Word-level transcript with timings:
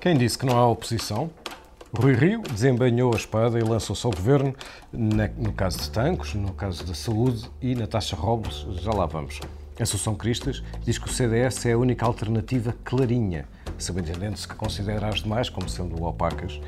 Quem 0.00 0.16
disse 0.16 0.38
que 0.38 0.46
não 0.46 0.56
há 0.56 0.68
oposição? 0.68 1.30
Rui 1.92 2.14
Rio 2.14 2.42
desembanhou 2.42 3.12
a 3.12 3.16
espada 3.16 3.58
e 3.58 3.62
lançou-se 3.62 4.04
ao 4.04 4.12
governo 4.12 4.54
no 4.92 5.52
caso 5.52 5.78
de 5.78 5.90
Tancos, 5.90 6.34
no 6.34 6.52
caso 6.52 6.84
da 6.84 6.94
saúde 6.94 7.50
e 7.60 7.74
Natasha 7.74 8.14
Robles, 8.14 8.66
já 8.82 8.92
lá 8.92 9.06
vamos. 9.06 9.40
Assunção 9.80 10.14
Cristas 10.14 10.62
diz 10.84 10.98
que 10.98 11.08
o 11.08 11.12
CDS 11.12 11.66
é 11.66 11.72
a 11.72 11.78
única 11.78 12.06
alternativa 12.06 12.74
clarinha, 12.84 13.46
subentendendo-se 13.78 14.46
que 14.46 14.54
considera 14.54 15.08
as 15.08 15.22
demais 15.22 15.48
como 15.48 15.68
sendo 15.68 16.02
opacas. 16.04 16.60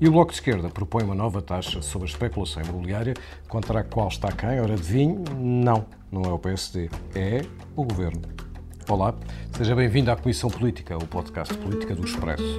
E 0.00 0.08
o 0.08 0.12
Bloco 0.12 0.32
de 0.32 0.38
Esquerda 0.38 0.68
propõe 0.68 1.04
uma 1.04 1.14
nova 1.14 1.40
taxa 1.40 1.80
sobre 1.80 2.08
a 2.08 2.10
especulação 2.10 2.62
imobiliária, 2.62 3.14
contra 3.48 3.80
a 3.80 3.84
qual 3.84 4.08
está 4.08 4.32
quem? 4.32 4.60
Ora, 4.60 4.72
adivinhe? 4.72 5.22
Não, 5.38 5.86
não 6.10 6.22
é 6.22 6.32
o 6.32 6.38
PSD, 6.38 6.90
é 7.14 7.42
o 7.76 7.84
Governo. 7.84 8.41
Olá, 8.88 9.14
seja 9.56 9.76
bem-vindo 9.76 10.10
à 10.10 10.16
Comissão 10.16 10.50
Política, 10.50 10.96
o 10.96 11.06
podcast 11.06 11.56
Política 11.58 11.94
do 11.94 12.04
Expresso. 12.04 12.58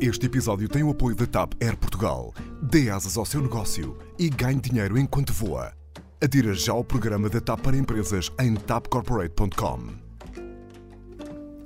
Este 0.00 0.26
episódio 0.26 0.68
tem 0.68 0.82
o 0.82 0.90
apoio 0.90 1.14
da 1.14 1.26
TAP 1.26 1.52
Air 1.62 1.76
Portugal. 1.76 2.32
Dê 2.62 2.90
asas 2.90 3.16
ao 3.16 3.26
seu 3.26 3.42
negócio 3.42 3.98
e 4.18 4.30
ganhe 4.30 4.60
dinheiro 4.60 4.98
enquanto 4.98 5.32
voa. 5.32 5.72
Adira 6.22 6.54
já 6.54 6.72
ao 6.72 6.82
programa 6.82 7.28
da 7.28 7.40
TAP 7.40 7.60
para 7.60 7.76
empresas 7.76 8.32
em 8.40 8.54
tapcorporate.com. 8.54 10.04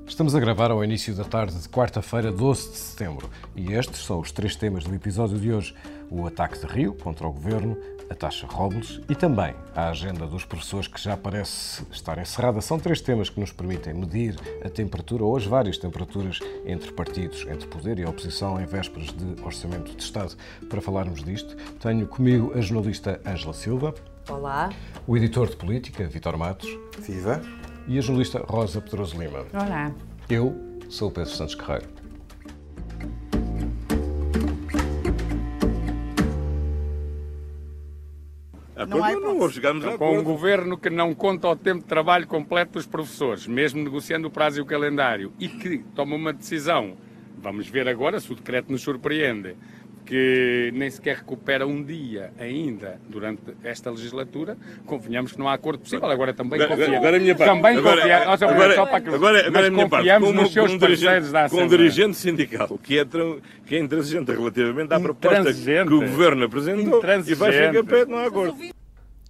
Estamos 0.06 0.34
a 0.34 0.40
gravar 0.40 0.70
ao 0.72 0.82
início 0.82 1.14
da 1.14 1.24
tarde 1.24 1.56
de 1.56 1.68
quarta-feira, 1.68 2.32
12 2.32 2.70
de 2.70 2.76
setembro, 2.76 3.30
e 3.54 3.72
estes 3.72 4.04
são 4.04 4.18
os 4.18 4.32
três 4.32 4.56
temas 4.56 4.82
do 4.82 4.94
episódio 4.94 5.38
de 5.38 5.52
hoje: 5.52 5.74
o 6.10 6.26
ataque 6.26 6.58
de 6.58 6.66
Rio 6.66 6.94
contra 6.94 7.26
o 7.26 7.32
governo, 7.32 7.76
a 8.10 8.14
taxa 8.14 8.46
Robles 8.46 9.00
e 9.08 9.14
também 9.14 9.54
a 9.74 9.88
agenda 9.90 10.26
dos 10.26 10.44
professores 10.44 10.88
que 10.88 11.00
já 11.00 11.16
parece 11.16 11.84
estar 11.90 12.18
encerrada. 12.18 12.60
São 12.60 12.78
três 12.78 13.00
temas 13.00 13.28
que 13.28 13.38
nos 13.38 13.52
permitem 13.52 13.94
medir 13.94 14.36
a 14.64 14.68
temperatura, 14.68 15.24
ou 15.24 15.36
as 15.36 15.44
várias 15.44 15.78
temperaturas, 15.78 16.38
entre 16.64 16.92
partidos, 16.92 17.46
entre 17.48 17.66
poder 17.66 17.98
e 17.98 18.04
oposição, 18.04 18.60
em 18.60 18.66
vésperas 18.66 19.08
de 19.12 19.42
Orçamento 19.42 19.94
de 19.94 20.02
Estado. 20.02 20.36
Para 20.68 20.80
falarmos 20.80 21.22
disto, 21.22 21.56
tenho 21.80 22.06
comigo 22.06 22.52
a 22.54 22.60
jornalista 22.60 23.20
Ângela 23.26 23.54
Silva. 23.54 23.94
Olá. 24.28 24.70
O 25.06 25.16
editor 25.16 25.48
de 25.48 25.56
política, 25.56 26.06
Vitor 26.06 26.36
Matos. 26.36 26.68
Viva. 26.98 27.40
E 27.86 27.98
a 27.98 28.00
jornalista 28.00 28.44
Rosa 28.46 28.80
Pedroso 28.80 29.18
Lima. 29.18 29.46
Olá. 29.52 29.92
Eu 30.28 30.54
sou 30.90 31.08
o 31.08 31.10
Pedro 31.10 31.30
Santos 31.30 31.54
Carreiro. 31.54 31.88
Não, 38.86 39.02
há 39.02 39.12
não 39.12 39.50
chegamos 39.50 39.84
a 39.84 39.98
Com 39.98 40.18
um 40.18 40.22
governo 40.22 40.78
que 40.78 40.88
não 40.88 41.14
conta 41.14 41.48
o 41.48 41.56
tempo 41.56 41.80
de 41.80 41.86
trabalho 41.86 42.26
completo 42.26 42.72
dos 42.72 42.86
professores, 42.86 43.46
mesmo 43.46 43.82
negociando 43.82 44.28
o 44.28 44.30
prazo 44.30 44.58
e 44.58 44.62
o 44.62 44.66
calendário, 44.66 45.32
e 45.38 45.48
que 45.48 45.78
toma 45.94 46.14
uma 46.14 46.32
decisão, 46.32 46.96
vamos 47.38 47.68
ver 47.68 47.88
agora 47.88 48.20
se 48.20 48.32
o 48.32 48.36
decreto 48.36 48.70
nos 48.70 48.82
surpreende, 48.82 49.56
que 50.08 50.72
nem 50.74 50.90
sequer 50.90 51.16
recupera 51.16 51.66
um 51.66 51.84
dia 51.84 52.32
ainda 52.38 52.98
durante 53.10 53.42
esta 53.62 53.90
legislatura, 53.90 54.56
convenhamos 54.86 55.32
que 55.32 55.38
não 55.38 55.46
há 55.46 55.52
acordo 55.52 55.80
possível. 55.80 56.08
Agora 56.08 56.32
também 56.32 56.58
confiamos. 56.66 56.96
Agora 56.96 57.16
a 57.18 57.20
minha 57.20 57.34
parte. 57.34 57.54
Também 57.54 57.76
agora, 57.76 58.00
confiamos. 58.00 58.42
Agora, 58.42 58.74
só 58.74 58.86
para 58.86 59.00
que, 59.02 59.08
agora, 59.10 59.46
agora 59.46 59.66
a 59.66 59.70
minha 59.70 59.86
parte. 59.86 60.08
Como, 60.08 60.32
nos 60.32 60.50
seus 60.50 60.66
como 60.68 60.78
dirigente, 60.78 61.28
da 61.28 61.50
Com 61.50 61.62
um 61.62 61.68
dirigente 61.68 62.16
sindical 62.16 62.78
que 62.82 62.98
é, 62.98 63.04
que 63.66 63.76
é 63.76 63.78
intransigente 63.80 64.32
relativamente 64.32 64.94
à 64.94 64.98
proposta 64.98 65.52
que 65.52 65.94
o 65.94 66.00
Governo 66.00 66.46
apresentou 66.46 67.02
e 67.26 67.34
vai 67.34 67.52
ficar 67.52 67.84
pé, 67.84 68.06
não 68.06 68.16
há 68.16 68.26
acordo. 68.28 68.56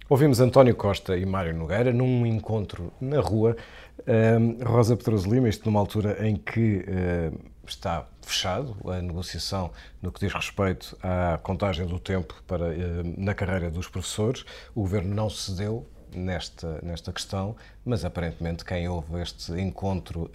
Ouvimos 0.07 0.39
António 0.39 0.75
Costa 0.75 1.17
e 1.17 1.25
Mário 1.25 1.53
Nogueira 1.53 1.91
num 1.91 2.25
encontro 2.25 2.93
na 3.01 3.19
rua. 3.19 3.57
Uh, 3.99 4.63
Rosa 4.65 4.95
Pedroso 4.95 5.29
Lima, 5.29 5.49
isto 5.49 5.65
numa 5.65 5.79
altura 5.79 6.25
em 6.25 6.37
que 6.37 6.85
uh, 6.87 7.37
está 7.71 8.05
fechado 8.21 8.75
a 8.89 9.01
negociação 9.01 9.71
no 10.01 10.11
que 10.11 10.19
diz 10.19 10.33
respeito 10.33 10.97
à 11.01 11.37
contagem 11.37 11.85
do 11.85 11.99
tempo 11.99 12.41
para, 12.47 12.65
uh, 12.65 12.73
na 13.17 13.33
carreira 13.33 13.69
dos 13.69 13.87
professores. 13.87 14.45
O 14.75 14.81
Governo 14.81 15.13
não 15.13 15.29
cedeu 15.29 15.87
nesta, 16.13 16.79
nesta 16.81 17.11
questão, 17.11 17.55
mas 17.85 18.03
aparentemente 18.03 18.65
quem 18.65 18.87
houve 18.87 19.21
este 19.21 19.53
encontro 19.53 20.31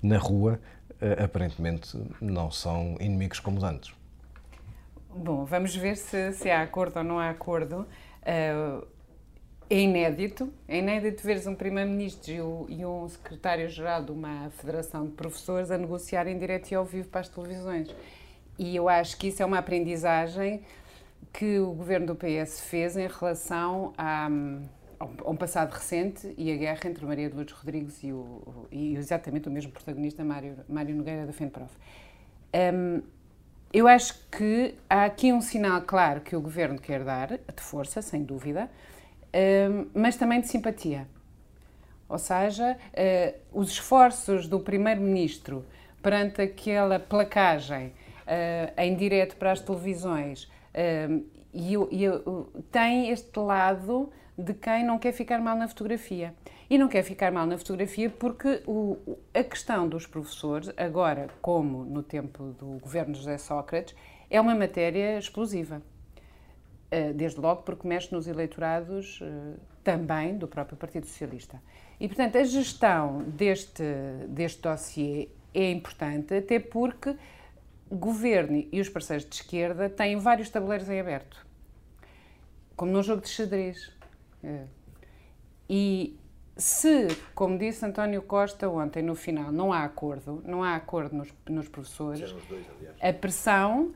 na 0.00 0.16
rua, 0.16 0.60
aparentemente 1.22 1.98
não 2.20 2.52
são 2.52 2.96
inimigos 3.00 3.40
comodantes. 3.40 3.92
Bom, 5.16 5.44
vamos 5.44 5.74
ver 5.74 5.96
se, 5.96 6.32
se 6.34 6.50
há 6.50 6.62
acordo 6.62 6.98
ou 6.98 7.04
não 7.04 7.18
há 7.18 7.30
acordo. 7.30 7.86
Uh, 8.22 8.86
é 9.68 9.80
inédito, 9.80 10.52
é 10.68 10.78
inédito 10.78 11.22
veres 11.24 11.46
um 11.46 11.54
Primeiro-Ministro 11.54 12.66
e, 12.68 12.86
um 12.86 13.08
Secretário-Geral 13.08 14.04
de 14.04 14.12
uma 14.12 14.50
Federação 14.50 15.06
de 15.06 15.12
Professores 15.12 15.70
a 15.70 15.78
negociar 15.78 16.28
em 16.28 16.38
direto 16.38 16.70
e 16.70 16.74
ao 16.74 16.84
vivo 16.84 17.08
para 17.08 17.22
as 17.22 17.28
televisões. 17.28 17.94
E 18.58 18.76
eu 18.76 18.88
acho 18.88 19.16
que 19.16 19.28
isso 19.28 19.42
é 19.42 19.46
uma 19.46 19.58
aprendizagem 19.58 20.62
que 21.32 21.58
o 21.58 21.72
governo 21.72 22.06
do 22.06 22.14
PS 22.14 22.60
fez 22.60 22.96
em 22.96 23.08
relação 23.08 23.92
a, 23.98 24.28
a 25.00 25.30
um 25.30 25.36
passado 25.36 25.72
recente 25.72 26.32
e 26.38 26.52
a 26.52 26.56
guerra 26.56 26.80
entre 26.88 27.04
Maria 27.04 27.28
de 27.28 27.34
Lourdes 27.34 27.54
Rodrigues 27.54 28.02
e, 28.04 28.12
o, 28.12 28.66
e 28.70 28.94
exatamente 28.94 29.48
o 29.48 29.50
mesmo 29.50 29.72
protagonista, 29.72 30.24
Mário, 30.24 30.56
Mário 30.68 30.94
Nogueira 30.94 31.26
da 31.26 31.32
FENPROF. 31.32 31.76
Um, 32.54 33.02
eu 33.72 33.88
acho 33.88 34.14
que 34.30 34.74
há 34.88 35.04
aqui 35.04 35.32
um 35.32 35.40
sinal 35.40 35.82
claro 35.82 36.20
que 36.20 36.36
o 36.36 36.40
governo 36.40 36.78
quer 36.78 37.02
dar, 37.02 37.28
de 37.28 37.62
força, 37.62 38.00
sem 38.00 38.22
dúvida, 38.22 38.70
mas 39.94 40.16
também 40.16 40.40
de 40.40 40.48
simpatia. 40.48 41.06
Ou 42.08 42.18
seja, 42.18 42.76
hum, 43.52 43.60
os 43.60 43.70
esforços 43.70 44.46
do 44.46 44.60
primeiro-ministro 44.60 45.64
perante 46.02 46.40
aquela 46.40 47.00
placagem 47.00 47.86
hum, 47.86 48.72
em 48.76 48.94
direto 48.94 49.36
para 49.36 49.52
as 49.52 49.60
televisões 49.60 50.48
e, 51.52 51.74
tem 52.70 53.10
este 53.10 53.38
lado 53.38 54.10
de 54.36 54.52
quem 54.52 54.84
não 54.84 54.98
quer 54.98 55.12
ficar 55.12 55.40
mal 55.40 55.56
na 55.56 55.66
fotografia. 55.66 56.34
E 56.68 56.76
não 56.76 56.88
quer 56.88 57.02
ficar 57.02 57.32
mal 57.32 57.46
na 57.46 57.56
fotografia 57.56 58.10
porque 58.10 58.62
o, 58.66 59.16
a 59.32 59.42
questão 59.42 59.88
dos 59.88 60.06
professores, 60.06 60.70
agora 60.76 61.28
como 61.40 61.84
no 61.84 62.02
tempo 62.02 62.54
do 62.58 62.78
governo 62.80 63.14
José 63.14 63.38
Sócrates, 63.38 63.94
é 64.28 64.40
uma 64.40 64.54
matéria 64.54 65.18
explosiva. 65.18 65.80
Eh, 66.90 67.12
desde 67.12 67.40
logo 67.40 67.62
porque 67.62 67.86
mexe 67.86 68.14
nos 68.14 68.28
eleitorados 68.28 69.18
eh, 69.20 69.54
também 69.82 70.38
do 70.38 70.46
próprio 70.46 70.76
Partido 70.76 71.06
Socialista. 71.06 71.60
E, 71.98 72.06
portanto, 72.06 72.38
a 72.38 72.44
gestão 72.44 73.22
deste, 73.22 73.82
deste 74.28 74.62
dossiê 74.62 75.28
é 75.52 75.70
importante, 75.72 76.34
até 76.34 76.60
porque 76.60 77.16
o 77.90 77.96
governo 77.96 78.64
e 78.70 78.80
os 78.80 78.88
parceiros 78.88 79.26
de 79.28 79.34
esquerda 79.34 79.88
têm 79.90 80.16
vários 80.16 80.48
tabuleiros 80.48 80.88
em 80.88 81.00
aberto, 81.00 81.44
como 82.76 82.92
num 82.92 83.02
jogo 83.02 83.22
de 83.22 83.30
xadrez. 83.30 83.92
Eh, 84.44 84.66
e 85.68 86.16
se, 86.56 87.08
como 87.34 87.58
disse 87.58 87.84
António 87.84 88.22
Costa 88.22 88.68
ontem 88.68 89.02
no 89.02 89.16
final, 89.16 89.50
não 89.50 89.72
há 89.72 89.82
acordo, 89.82 90.40
não 90.46 90.62
há 90.62 90.76
acordo 90.76 91.16
nos, 91.16 91.34
nos 91.48 91.68
professores, 91.68 92.32
a 93.00 93.12
pressão, 93.12 93.92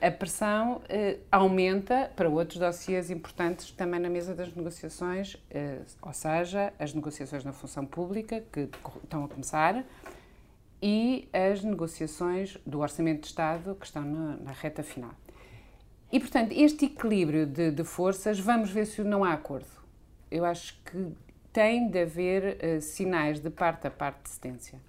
a 0.00 0.10
pressão 0.10 0.76
uh, 0.76 1.20
aumenta 1.32 2.10
para 2.14 2.28
outros 2.28 2.58
dossiês 2.58 3.10
importantes 3.10 3.72
também 3.72 3.98
na 3.98 4.08
mesa 4.08 4.32
das 4.34 4.54
negociações, 4.54 5.34
uh, 5.34 5.84
ou 6.00 6.12
seja, 6.12 6.72
as 6.78 6.94
negociações 6.94 7.44
na 7.44 7.52
função 7.52 7.84
pública, 7.84 8.44
que 8.52 8.68
estão 9.02 9.24
a 9.24 9.28
começar, 9.28 9.84
e 10.80 11.28
as 11.32 11.64
negociações 11.64 12.56
do 12.64 12.78
Orçamento 12.78 13.22
de 13.22 13.26
Estado, 13.26 13.74
que 13.74 13.84
estão 13.84 14.04
na 14.04 14.52
reta 14.52 14.84
final. 14.84 15.10
E, 16.12 16.20
portanto, 16.20 16.52
este 16.52 16.86
equilíbrio 16.86 17.44
de, 17.44 17.72
de 17.72 17.84
forças, 17.84 18.38
vamos 18.38 18.70
ver 18.70 18.86
se 18.86 19.02
não 19.02 19.24
há 19.24 19.32
acordo. 19.32 19.66
Eu 20.30 20.44
acho 20.44 20.80
que 20.84 21.12
tem 21.52 21.90
de 21.90 22.00
haver 22.00 22.58
uh, 22.62 22.80
sinais 22.80 23.40
de 23.40 23.50
parte 23.50 23.88
a 23.88 23.90
parte 23.90 24.22
de 24.22 24.28
cedência. 24.28 24.80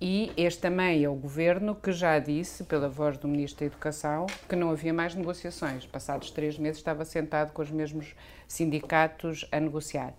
E 0.00 0.30
este 0.36 0.60
também 0.60 1.02
é 1.02 1.08
o 1.08 1.14
governo 1.14 1.74
que 1.74 1.90
já 1.90 2.18
disse, 2.20 2.62
pela 2.64 2.88
voz 2.88 3.18
do 3.18 3.26
Ministro 3.26 3.60
da 3.60 3.66
Educação, 3.66 4.26
que 4.48 4.54
não 4.54 4.70
havia 4.70 4.94
mais 4.94 5.14
negociações. 5.14 5.86
Passados 5.86 6.30
três 6.30 6.56
meses 6.56 6.78
estava 6.78 7.04
sentado 7.04 7.52
com 7.52 7.60
os 7.62 7.70
mesmos 7.70 8.14
sindicatos 8.46 9.44
a 9.50 9.58
negociar. 9.58 10.14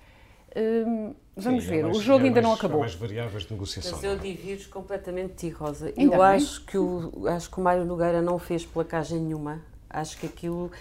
Hum, 0.56 1.14
vamos 1.36 1.64
Sim, 1.64 1.70
ver, 1.70 1.84
mais, 1.84 1.98
o 1.98 2.02
jogo 2.02 2.26
ainda 2.26 2.42
mais, 2.42 2.46
não 2.46 2.54
acabou. 2.54 2.80
mais 2.82 2.96
variáveis 2.96 3.44
de 3.44 3.54
negociação. 3.54 3.94
Mas 3.94 4.04
eu 4.04 4.18
divido 4.18 4.68
completamente 4.70 5.30
de 5.30 5.36
ti, 5.36 5.50
Rosa. 5.50 5.94
Ainda 5.96 6.16
eu 6.16 6.22
acho 6.22 6.66
que, 6.66 6.78
o, 6.78 7.28
acho 7.28 7.50
que 7.50 7.60
o 7.60 7.64
Mário 7.64 7.86
Nogueira 7.86 8.22
não 8.22 8.38
fez 8.38 8.66
placagem 8.66 9.20
nenhuma. 9.20 9.62
Acho 9.90 10.18
que 10.18 10.26
aquilo 10.26 10.72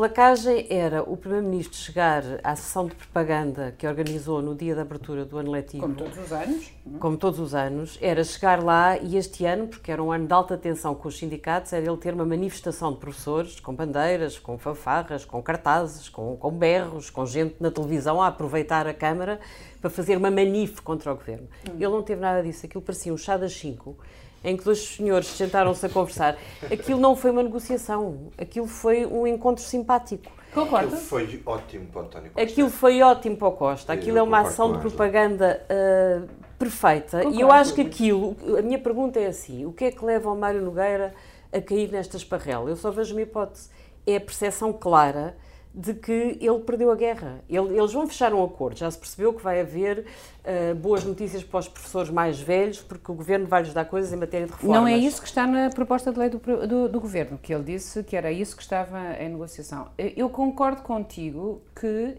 placagem 0.00 0.66
era 0.70 1.02
o 1.02 1.14
Primeiro-Ministro 1.14 1.76
chegar 1.76 2.24
à 2.42 2.56
sessão 2.56 2.86
de 2.86 2.94
propaganda 2.94 3.74
que 3.76 3.86
organizou 3.86 4.40
no 4.40 4.54
dia 4.54 4.74
da 4.74 4.80
abertura 4.80 5.26
do 5.26 5.36
ano 5.36 5.50
letivo. 5.50 5.82
Como 5.82 5.94
todos 5.94 6.16
os 6.16 6.32
anos. 6.32 6.72
É? 6.86 6.98
Como 6.98 7.16
todos 7.18 7.38
os 7.38 7.54
anos. 7.54 7.98
Era 8.00 8.24
chegar 8.24 8.64
lá 8.64 8.96
e 8.96 9.18
este 9.18 9.44
ano, 9.44 9.68
porque 9.68 9.92
era 9.92 10.02
um 10.02 10.10
ano 10.10 10.26
de 10.26 10.32
alta 10.32 10.56
tensão 10.56 10.94
com 10.94 11.06
os 11.06 11.18
sindicatos, 11.18 11.74
era 11.74 11.84
ele 11.84 11.98
ter 11.98 12.14
uma 12.14 12.24
manifestação 12.24 12.94
de 12.94 12.98
professores 12.98 13.60
com 13.60 13.74
bandeiras, 13.74 14.38
com 14.38 14.56
fanfarras, 14.56 15.26
com 15.26 15.42
cartazes, 15.42 16.08
com, 16.08 16.34
com 16.34 16.50
berros, 16.50 17.10
com 17.10 17.26
gente 17.26 17.56
na 17.60 17.70
televisão 17.70 18.22
a 18.22 18.28
aproveitar 18.28 18.86
a 18.86 18.94
Câmara 18.94 19.38
para 19.82 19.90
fazer 19.90 20.16
uma 20.16 20.30
manife 20.30 20.80
contra 20.80 21.12
o 21.12 21.14
Governo. 21.14 21.46
Hum. 21.68 21.74
Ele 21.74 21.88
não 21.88 22.02
teve 22.02 22.22
nada 22.22 22.42
disso. 22.42 22.64
Aquilo 22.64 22.80
parecia 22.80 23.12
um 23.12 23.18
chá 23.18 23.36
das 23.36 23.52
cinco 23.52 23.98
em 24.42 24.56
que 24.56 24.64
dois 24.64 24.78
senhores 24.78 25.28
sentaram-se 25.28 25.84
a 25.84 25.88
conversar. 25.88 26.36
Aquilo 26.70 26.98
não 26.98 27.14
foi 27.14 27.30
uma 27.30 27.42
negociação, 27.42 28.30
aquilo 28.38 28.66
foi 28.66 29.06
um 29.06 29.26
encontro 29.26 29.62
simpático. 29.62 30.30
Concordo. 30.52 30.88
Aquilo 30.88 31.00
foi 31.00 31.42
ótimo 31.46 31.86
para 31.86 32.00
o 32.00 32.04
António 32.04 32.30
Costa. 32.30 32.42
Aquilo 32.42 32.70
foi 32.70 33.02
ótimo 33.02 33.36
para 33.36 33.48
o 33.48 33.52
Costa. 33.52 33.92
Aquilo 33.92 34.18
é 34.18 34.22
uma 34.22 34.40
ação 34.40 34.72
de 34.72 34.78
propaganda 34.78 35.64
uh, 35.70 36.28
perfeita. 36.58 37.18
Concordo. 37.18 37.38
E 37.38 37.40
eu 37.40 37.52
acho 37.52 37.74
que 37.74 37.80
aquilo, 37.82 38.36
a 38.58 38.62
minha 38.62 38.78
pergunta 38.78 39.20
é 39.20 39.26
assim: 39.26 39.64
o 39.64 39.72
que 39.72 39.84
é 39.84 39.90
que 39.92 40.04
leva 40.04 40.30
o 40.30 40.36
Mário 40.36 40.60
Nogueira 40.60 41.14
a 41.52 41.60
cair 41.60 41.90
nesta 41.92 42.16
esparrela? 42.16 42.68
Eu 42.68 42.76
só 42.76 42.90
vejo 42.90 43.14
uma 43.14 43.22
hipótese. 43.22 43.68
É 44.06 44.16
a 44.16 44.20
percepção 44.20 44.72
clara 44.72 45.36
de 45.72 45.94
que 45.94 46.38
ele 46.40 46.58
perdeu 46.66 46.90
a 46.90 46.96
guerra. 46.96 47.40
Eles 47.48 47.92
vão 47.92 48.06
fechar 48.06 48.34
um 48.34 48.44
acordo. 48.44 48.78
Já 48.78 48.90
se 48.90 48.98
percebeu 48.98 49.32
que 49.32 49.42
vai 49.42 49.60
haver 49.60 50.04
uh, 50.44 50.74
boas 50.74 51.04
notícias 51.04 51.44
para 51.44 51.60
os 51.60 51.68
professores 51.68 52.10
mais 52.10 52.40
velhos, 52.40 52.80
porque 52.80 53.10
o 53.10 53.14
governo 53.14 53.46
vai 53.46 53.62
lhes 53.62 53.72
dar 53.72 53.84
coisas 53.84 54.12
em 54.12 54.16
matéria 54.16 54.46
de 54.46 54.52
reformas. 54.52 54.80
Não 54.80 54.88
é 54.88 54.96
isso 54.96 55.20
que 55.22 55.28
está 55.28 55.46
na 55.46 55.70
proposta 55.70 56.12
de 56.12 56.18
lei 56.18 56.28
do, 56.28 56.38
do, 56.66 56.88
do 56.88 57.00
governo, 57.00 57.38
que 57.38 57.54
ele 57.54 57.64
disse 57.64 58.02
que 58.02 58.16
era 58.16 58.32
isso 58.32 58.56
que 58.56 58.62
estava 58.62 59.14
em 59.20 59.28
negociação. 59.28 59.88
Eu 59.96 60.28
concordo 60.28 60.82
contigo 60.82 61.62
que 61.78 62.16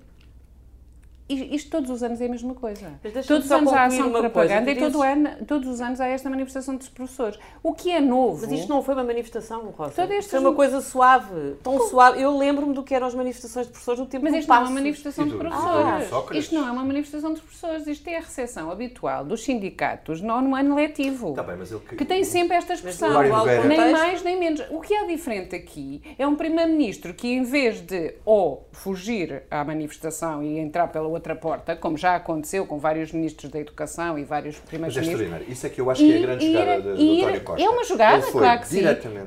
isto 1.33 1.69
todos 1.69 1.89
os 1.89 2.03
anos 2.03 2.21
é 2.21 2.25
a 2.25 2.29
mesma 2.29 2.53
coisa. 2.53 2.99
Todos 3.27 3.45
os 3.45 3.51
anos 3.51 3.73
há 3.73 3.85
ação 3.85 4.11
de 4.11 4.19
propaganda 4.19 4.65
coisa, 4.65 4.71
e 4.71 4.91
todo 4.91 5.01
ano, 5.01 5.29
todos 5.45 5.69
os 5.69 5.81
anos 5.81 6.01
há 6.01 6.07
esta 6.07 6.29
manifestação 6.29 6.75
dos 6.75 6.89
professores. 6.89 7.39
O 7.63 7.73
que 7.73 7.91
é 7.91 7.99
novo... 7.99 8.41
Mas 8.41 8.51
isto 8.51 8.69
não 8.69 8.81
foi 8.83 8.93
uma 8.93 9.03
manifestação, 9.03 9.69
Rosa. 9.69 10.07
Foi 10.23 10.39
uma 10.39 10.53
coisa 10.53 10.81
suave, 10.81 11.55
tão 11.63 11.77
Como? 11.77 11.89
suave. 11.89 12.21
Eu 12.21 12.37
lembro-me 12.37 12.73
do 12.73 12.83
que 12.83 12.93
eram 12.93 13.07
as 13.07 13.15
manifestações 13.15 13.67
de 13.67 13.71
professores 13.71 13.99
no 13.99 14.05
tempo 14.05 14.25
Mas 14.25 14.35
isto 14.35 14.49
não 14.49 14.55
é 14.55 14.59
uma 14.59 14.69
manifestação 14.71 15.27
de 15.27 15.35
professores. 15.35 16.11
Ah, 16.11 16.37
isto 16.37 16.55
não 16.55 16.67
é 16.67 16.71
uma 16.71 16.83
manifestação 16.83 17.33
de 17.33 17.41
professores. 17.41 17.87
Isto 17.87 18.07
é 18.09 18.17
a 18.17 18.21
recepção 18.21 18.71
habitual 18.71 19.25
dos 19.25 19.43
sindicatos 19.43 20.21
no, 20.21 20.41
no 20.41 20.55
ano 20.55 20.75
letivo. 20.75 21.33
Tá 21.33 21.43
bem, 21.43 21.55
mas 21.57 21.71
ele... 21.71 21.81
Que 21.81 22.05
tem 22.05 22.23
sempre 22.23 22.57
esta 22.57 22.73
expressão. 22.73 23.21
Nem 23.67 23.91
mais, 23.91 24.23
nem 24.23 24.39
menos. 24.39 24.61
O 24.71 24.79
que 24.79 24.93
é 24.93 25.05
diferente 25.05 25.55
aqui 25.55 26.01
é 26.17 26.25
um 26.25 26.35
primeiro-ministro 26.35 27.13
que, 27.13 27.27
em 27.27 27.43
vez 27.43 27.81
de 27.81 28.15
ou 28.25 28.67
fugir 28.71 29.43
à 29.49 29.63
manifestação 29.63 30.43
e 30.43 30.57
entrar 30.57 30.87
pela 30.87 31.07
outra 31.07 31.20
outra 31.21 31.35
porta, 31.35 31.75
como 31.75 31.95
já 31.95 32.15
aconteceu 32.15 32.65
com 32.65 32.79
vários 32.79 33.11
ministros 33.11 33.51
da 33.51 33.59
Educação 33.59 34.17
e 34.17 34.23
vários 34.23 34.57
primeiros 34.57 34.97
Mas 34.97 35.07
é 35.07 35.15
ministros. 35.15 35.47
Isso 35.47 35.67
é 35.67 35.69
que 35.69 35.79
eu 35.79 35.89
acho 35.89 36.03
que 36.03 36.11
é 36.11 36.17
a 36.17 36.21
grande 36.21 36.51
jogada 36.51 36.95
de, 36.95 36.97
de 36.97 37.21
António 37.21 37.41
Costa. 37.41 37.63
É 37.63 37.69
uma 37.69 37.83
jogada, 37.83 38.31
claro 38.31 38.61
que 38.61 38.67
sim, 38.67 38.81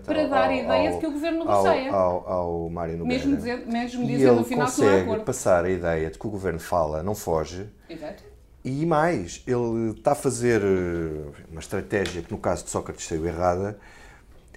para 0.05 0.27
dar 0.27 0.49
a 0.51 0.57
ideia 0.57 0.93
de 0.93 0.99
que 0.99 1.07
o 1.07 1.13
Governo 1.13 1.39
negocia. 1.39 1.93
Ao, 1.93 2.29
ao, 2.29 2.71
Mário 2.71 2.99
Nogueira. 2.99 3.25
Mesmo, 3.25 3.37
dizer, 3.37 3.67
mesmo 3.67 4.07
dizendo 4.07 4.35
no 4.35 4.45
final 4.45 4.71
que 4.71 4.81
não 4.81 4.89
há 4.89 5.01
acordo. 5.01 5.25
passar 5.25 5.65
a 5.65 5.71
ideia 5.71 6.11
de 6.11 6.19
que 6.19 6.27
o 6.27 6.31
Governo 6.31 6.59
fala, 6.59 7.03
não 7.03 7.15
foge. 7.15 7.67
Exato. 7.89 8.25
E 8.65 8.85
mais, 8.87 9.43
ele 9.47 9.91
está 9.91 10.13
a 10.13 10.15
fazer 10.15 10.63
eh, 10.63 11.43
uma 11.51 11.61
estratégia 11.61 12.23
que 12.23 12.33
no 12.33 12.39
caso 12.39 12.65
de 12.65 12.71
Sócrates 12.71 13.07
saiu 13.07 13.27
errada, 13.27 13.79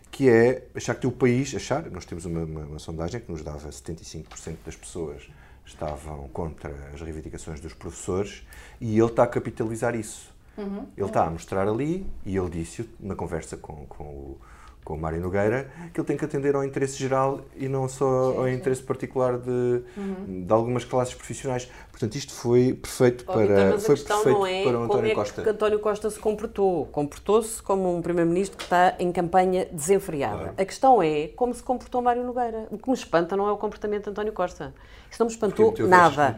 que 0.10 0.30
é 0.30 0.64
achar 0.74 0.96
que 0.96 1.06
o 1.06 1.12
país, 1.12 1.54
achar, 1.54 1.92
nós 1.92 2.06
temos 2.06 2.24
uma, 2.24 2.40
uma, 2.44 2.62
uma 2.62 2.80
sondagem 2.80 3.20
que 3.20 3.30
nos 3.30 3.44
dava 3.44 3.68
75% 3.68 4.56
das 4.66 4.78
pessoas 4.78 5.28
estavam 5.68 6.28
contra 6.30 6.74
as 6.94 7.02
reivindicações 7.02 7.60
dos 7.60 7.74
professores 7.74 8.44
e 8.80 8.98
ele 8.98 9.06
está 9.08 9.24
a 9.24 9.28
capitalizar 9.28 9.96
isso. 9.96 10.34
Uhum. 10.58 10.88
Ele 10.98 11.06
está 11.06 11.26
a 11.26 11.30
mostrar 11.30 11.68
ali, 11.68 12.08
e 12.26 12.36
ele 12.36 12.50
disse 12.50 12.90
na 13.00 13.16
conversa 13.16 13.58
com, 13.58 13.86
com 13.86 14.04
o 14.04 14.42
com 14.88 14.94
o 14.94 14.98
Mário 14.98 15.20
Nogueira, 15.20 15.70
que 15.94 16.00
ele 16.00 16.08
tem 16.08 16.16
que 16.16 16.24
atender 16.24 16.56
ao 16.56 16.64
interesse 16.64 16.98
geral 16.98 17.42
e 17.58 17.68
não 17.68 17.90
só 17.90 18.32
sim, 18.32 18.38
ao 18.38 18.48
interesse 18.48 18.82
particular 18.82 19.38
de, 19.38 19.84
uhum. 19.98 20.46
de 20.46 20.54
algumas 20.54 20.86
classes 20.86 21.14
profissionais. 21.14 21.70
Portanto, 21.92 22.16
isto 22.16 22.32
foi 22.32 22.74
perfeito 22.74 23.26
oh, 23.28 23.34
para, 23.34 23.72
mas 23.72 23.86
foi 23.86 23.96
a 23.96 23.98
questão 23.98 24.24
perfeito 24.24 24.40
não 24.40 24.48
é 24.48 24.64
para 24.64 24.80
o 24.80 24.84
António 24.84 24.88
como 24.88 25.08
é 25.08 25.14
Costa. 25.14 25.42
que 25.44 25.50
António 25.50 25.80
Costa 25.80 26.10
se 26.10 26.18
comportou. 26.18 26.86
Comportou-se 26.86 27.62
como 27.62 27.98
um 27.98 28.02
primeiro-ministro 28.02 28.58
que 28.58 28.64
está 28.64 28.96
em 28.98 29.12
campanha 29.12 29.68
desenfreada. 29.70 30.38
Claro. 30.38 30.54
A 30.58 30.64
questão 30.66 31.04
é 31.04 31.28
como 31.36 31.54
se 31.54 31.62
comportou 31.62 32.02
Mário 32.02 32.24
Nogueira. 32.24 32.68
O 32.72 32.78
que 32.78 32.88
me 32.88 32.96
espanta 32.96 33.36
não 33.36 33.46
é 33.46 33.52
o 33.52 33.58
comportamento 33.58 34.06
de 34.06 34.12
António 34.12 34.32
Costa. 34.32 34.74
Isso 35.12 35.20
não 35.20 35.28
me 35.28 35.34
espantou 35.34 35.74
nada. 35.80 36.38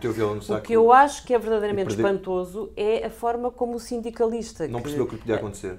O 0.50 0.62
que 0.62 0.74
eu 0.74 0.92
acho 0.92 1.24
que 1.24 1.36
é 1.36 1.38
verdadeiramente 1.38 1.92
espantoso 1.92 2.72
é 2.76 3.06
a 3.06 3.12
forma 3.12 3.52
como 3.52 3.76
o 3.76 3.80
sindicalista... 3.80 4.68
Não 4.68 4.80
que, 4.80 4.84
percebeu 4.84 5.06
o 5.06 5.08
que 5.08 5.18
podia 5.18 5.36
acontecer. 5.36 5.78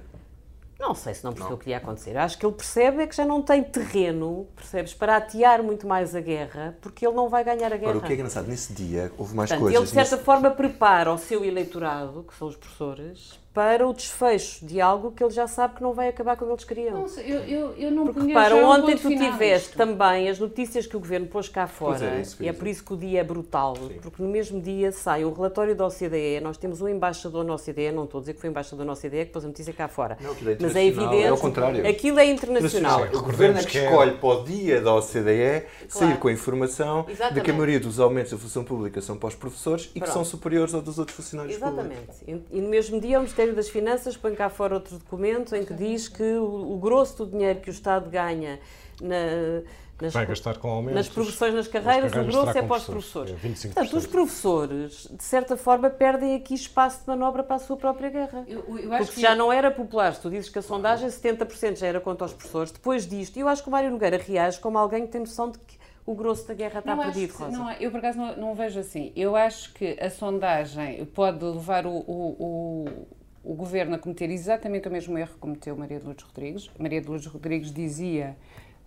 Não 0.81 0.95
sei 0.95 1.13
se 1.13 1.23
não 1.23 1.31
percebeu 1.31 1.57
o 1.57 1.59
que 1.59 1.69
ia 1.69 1.77
acontecer. 1.77 2.17
Acho 2.17 2.35
que 2.39 2.43
ele 2.43 2.55
percebe 2.55 3.03
é 3.03 3.07
que 3.07 3.15
já 3.15 3.23
não 3.23 3.39
tem 3.43 3.63
terreno, 3.63 4.47
percebes, 4.55 4.95
para 4.95 5.17
atear 5.17 5.61
muito 5.61 5.85
mais 5.85 6.15
a 6.15 6.19
guerra, 6.19 6.75
porque 6.81 7.05
ele 7.05 7.15
não 7.15 7.29
vai 7.29 7.43
ganhar 7.43 7.71
a 7.71 7.77
guerra. 7.77 7.91
Agora, 7.91 7.97
o 7.99 8.01
que 8.01 8.11
é 8.11 8.15
engraçado, 8.15 8.47
nesse 8.47 8.73
dia 8.73 9.11
houve 9.15 9.35
mais 9.35 9.51
Portanto, 9.51 9.61
coisas. 9.61 9.79
Ele, 9.79 9.87
de 9.87 9.93
certa 9.93 10.15
nesse... 10.15 10.25
forma, 10.25 10.49
prepara 10.49 11.13
o 11.13 11.19
seu 11.19 11.45
eleitorado, 11.45 12.23
que 12.23 12.33
são 12.33 12.47
os 12.47 12.55
professores, 12.55 13.39
para 13.53 13.85
o 13.85 13.93
desfecho 13.93 14.65
de 14.65 14.79
algo 14.79 15.11
que 15.11 15.21
ele 15.21 15.31
já 15.31 15.45
sabe 15.45 15.75
que 15.75 15.81
não 15.81 15.93
vai 15.93 16.07
acabar 16.07 16.37
como 16.37 16.51
eles 16.51 16.63
queriam. 16.63 17.01
Não 17.01 17.07
sei, 17.07 17.25
eu, 17.25 17.39
eu, 17.39 17.73
eu 17.75 17.91
não 17.91 18.07
Porque 18.07 18.33
para 18.33 18.55
ontem 18.55 18.95
tu 18.95 19.09
tiveste 19.09 19.75
também 19.75 20.29
as 20.29 20.39
notícias 20.39 20.87
que 20.87 20.95
o 20.95 20.99
governo 20.99 21.27
pôs 21.27 21.49
cá 21.49 21.67
fora, 21.67 22.05
é, 22.05 22.23
e 22.39 22.47
é 22.47 22.53
por 22.53 22.65
isso 22.67 22.83
que 22.83 22.93
o 22.93 22.97
dia 22.97 23.19
é 23.19 23.23
brutal, 23.23 23.75
Sim. 23.75 23.99
porque 24.01 24.23
no 24.23 24.29
mesmo 24.29 24.61
dia 24.61 24.91
sai 24.93 25.25
um 25.25 25.33
relatório 25.33 25.75
da 25.75 25.85
OCDE, 25.85 26.39
nós 26.41 26.55
temos 26.55 26.81
um 26.81 26.87
embaixador 26.87 27.43
na 27.43 27.53
OCDE, 27.55 27.91
não 27.91 28.05
estou 28.05 28.19
a 28.19 28.21
dizer 28.21 28.33
que 28.35 28.39
foi 28.39 28.49
embaixador 28.49 28.85
na 28.85 28.93
OCDE 28.93 29.25
que 29.25 29.31
pôs 29.31 29.43
a 29.43 29.47
notícia 29.49 29.73
cá 29.73 29.89
fora, 29.89 30.17
não, 30.21 30.31
é 30.31 30.57
mas 30.59 30.75
é 30.75 30.85
evidente, 30.85 31.23
é 31.23 31.31
o 31.33 31.37
contrário. 31.37 31.85
aquilo 31.87 32.19
é 32.19 32.25
internacional. 32.25 33.01
O 33.13 33.21
governo 33.21 33.59
é 33.59 33.63
que 33.63 33.77
escolhe 33.77 34.13
para 34.13 34.29
o 34.29 34.43
dia 34.45 34.79
da 34.79 34.95
OCDE 34.95 35.65
sair 35.89 35.89
claro. 35.89 36.17
com 36.19 36.27
a 36.29 36.31
informação 36.31 37.05
Exatamente. 37.09 37.33
de 37.33 37.41
que 37.41 37.51
a 37.51 37.53
maioria 37.53 37.79
dos 37.81 37.99
aumentos 37.99 38.31
da 38.31 38.37
função 38.37 38.63
pública 38.63 39.01
são 39.01 39.17
para 39.17 39.27
os 39.27 39.35
professores 39.35 39.85
e 39.93 39.99
Pronto. 39.99 40.05
que 40.05 40.13
são 40.13 40.23
superiores 40.23 40.73
aos 40.73 40.83
dos 40.83 40.97
outros 40.97 41.17
funcionários 41.17 41.55
Exatamente. 41.55 41.95
públicos. 41.95 42.15
Exatamente. 42.21 42.45
E 42.51 42.61
no 42.61 42.69
mesmo 42.69 43.01
dia 43.01 43.19
o 43.19 43.23
Ministério 43.41 43.55
das 43.55 43.69
Finanças 43.69 44.17
põe 44.17 44.35
cá 44.35 44.49
fora 44.49 44.75
outro 44.75 44.97
documento 44.97 45.55
em 45.55 45.65
que 45.65 45.73
diz 45.73 46.07
que 46.07 46.23
o, 46.23 46.73
o 46.73 46.77
grosso 46.77 47.25
do 47.25 47.31
dinheiro 47.31 47.59
que 47.59 47.69
o 47.69 47.71
Estado 47.71 48.09
ganha 48.09 48.59
na, 49.01 49.63
nas, 49.99 50.13
Vai 50.13 50.25
gastar 50.25 50.57
com 50.57 50.69
aumentos, 50.69 50.95
nas 50.95 51.09
progressões 51.09 51.53
nas 51.53 51.67
carreiras, 51.67 52.11
o 52.11 52.23
grosso 52.23 52.57
é 52.57 52.61
para 52.61 52.77
os 52.77 52.83
professores. 52.83 53.31
É 53.31 53.67
Portanto, 53.67 53.97
os 53.97 54.05
professores, 54.05 55.07
de 55.11 55.23
certa 55.23 55.57
forma, 55.57 55.89
perdem 55.89 56.35
aqui 56.35 56.53
espaço 56.53 57.01
de 57.01 57.07
manobra 57.07 57.43
para 57.43 57.55
a 57.55 57.59
sua 57.59 57.77
própria 57.77 58.09
guerra. 58.09 58.43
Eu, 58.47 58.63
eu 58.77 58.89
Porque 58.89 59.15
que... 59.15 59.21
já 59.21 59.35
não 59.35 59.51
era 59.51 59.71
popular. 59.71 60.13
Se 60.13 60.21
tu 60.21 60.29
dizes 60.29 60.49
que 60.49 60.59
a 60.59 60.61
sondagem 60.61 61.07
70% 61.09 61.77
já 61.77 61.87
era 61.87 61.99
contra 61.99 62.25
os 62.25 62.33
professores, 62.33 62.71
depois 62.71 63.07
disto, 63.07 63.37
eu 63.37 63.47
acho 63.47 63.63
que 63.63 63.69
o 63.69 63.71
Mário 63.71 63.89
Nogueira 63.89 64.17
reage 64.17 64.59
como 64.59 64.77
alguém 64.77 65.05
que 65.05 65.11
tem 65.11 65.21
noção 65.21 65.49
de 65.49 65.57
que 65.59 65.79
o 66.05 66.15
grosso 66.15 66.47
da 66.47 66.53
guerra 66.53 66.79
está 66.79 66.95
não 66.95 67.03
perdido, 67.03 67.33
Rosa. 67.33 67.57
Não, 67.57 67.71
eu, 67.73 67.91
por 67.91 67.97
acaso, 67.97 68.17
não, 68.17 68.35
não, 68.35 68.55
vejo 68.55 68.79
assim. 68.79 69.11
Eu 69.15 69.35
acho 69.35 69.71
que 69.73 69.97
a 69.99 70.09
sondagem 70.09 71.05
pode 71.05 71.43
levar 71.45 71.85
o, 71.85 71.91
o, 71.91 72.35
o 72.39 73.07
o 73.43 73.53
governo 73.53 73.95
a 73.95 73.99
cometer 73.99 74.29
exatamente 74.29 74.87
o 74.87 74.91
mesmo 74.91 75.17
erro 75.17 75.33
que 75.33 75.39
cometeu 75.39 75.75
Maria 75.75 75.99
de 75.99 76.05
Lourdes 76.05 76.25
Rodrigues. 76.25 76.69
Maria 76.77 77.01
de 77.01 77.07
Lourdes 77.07 77.27
Rodrigues 77.27 77.73
dizia. 77.73 78.37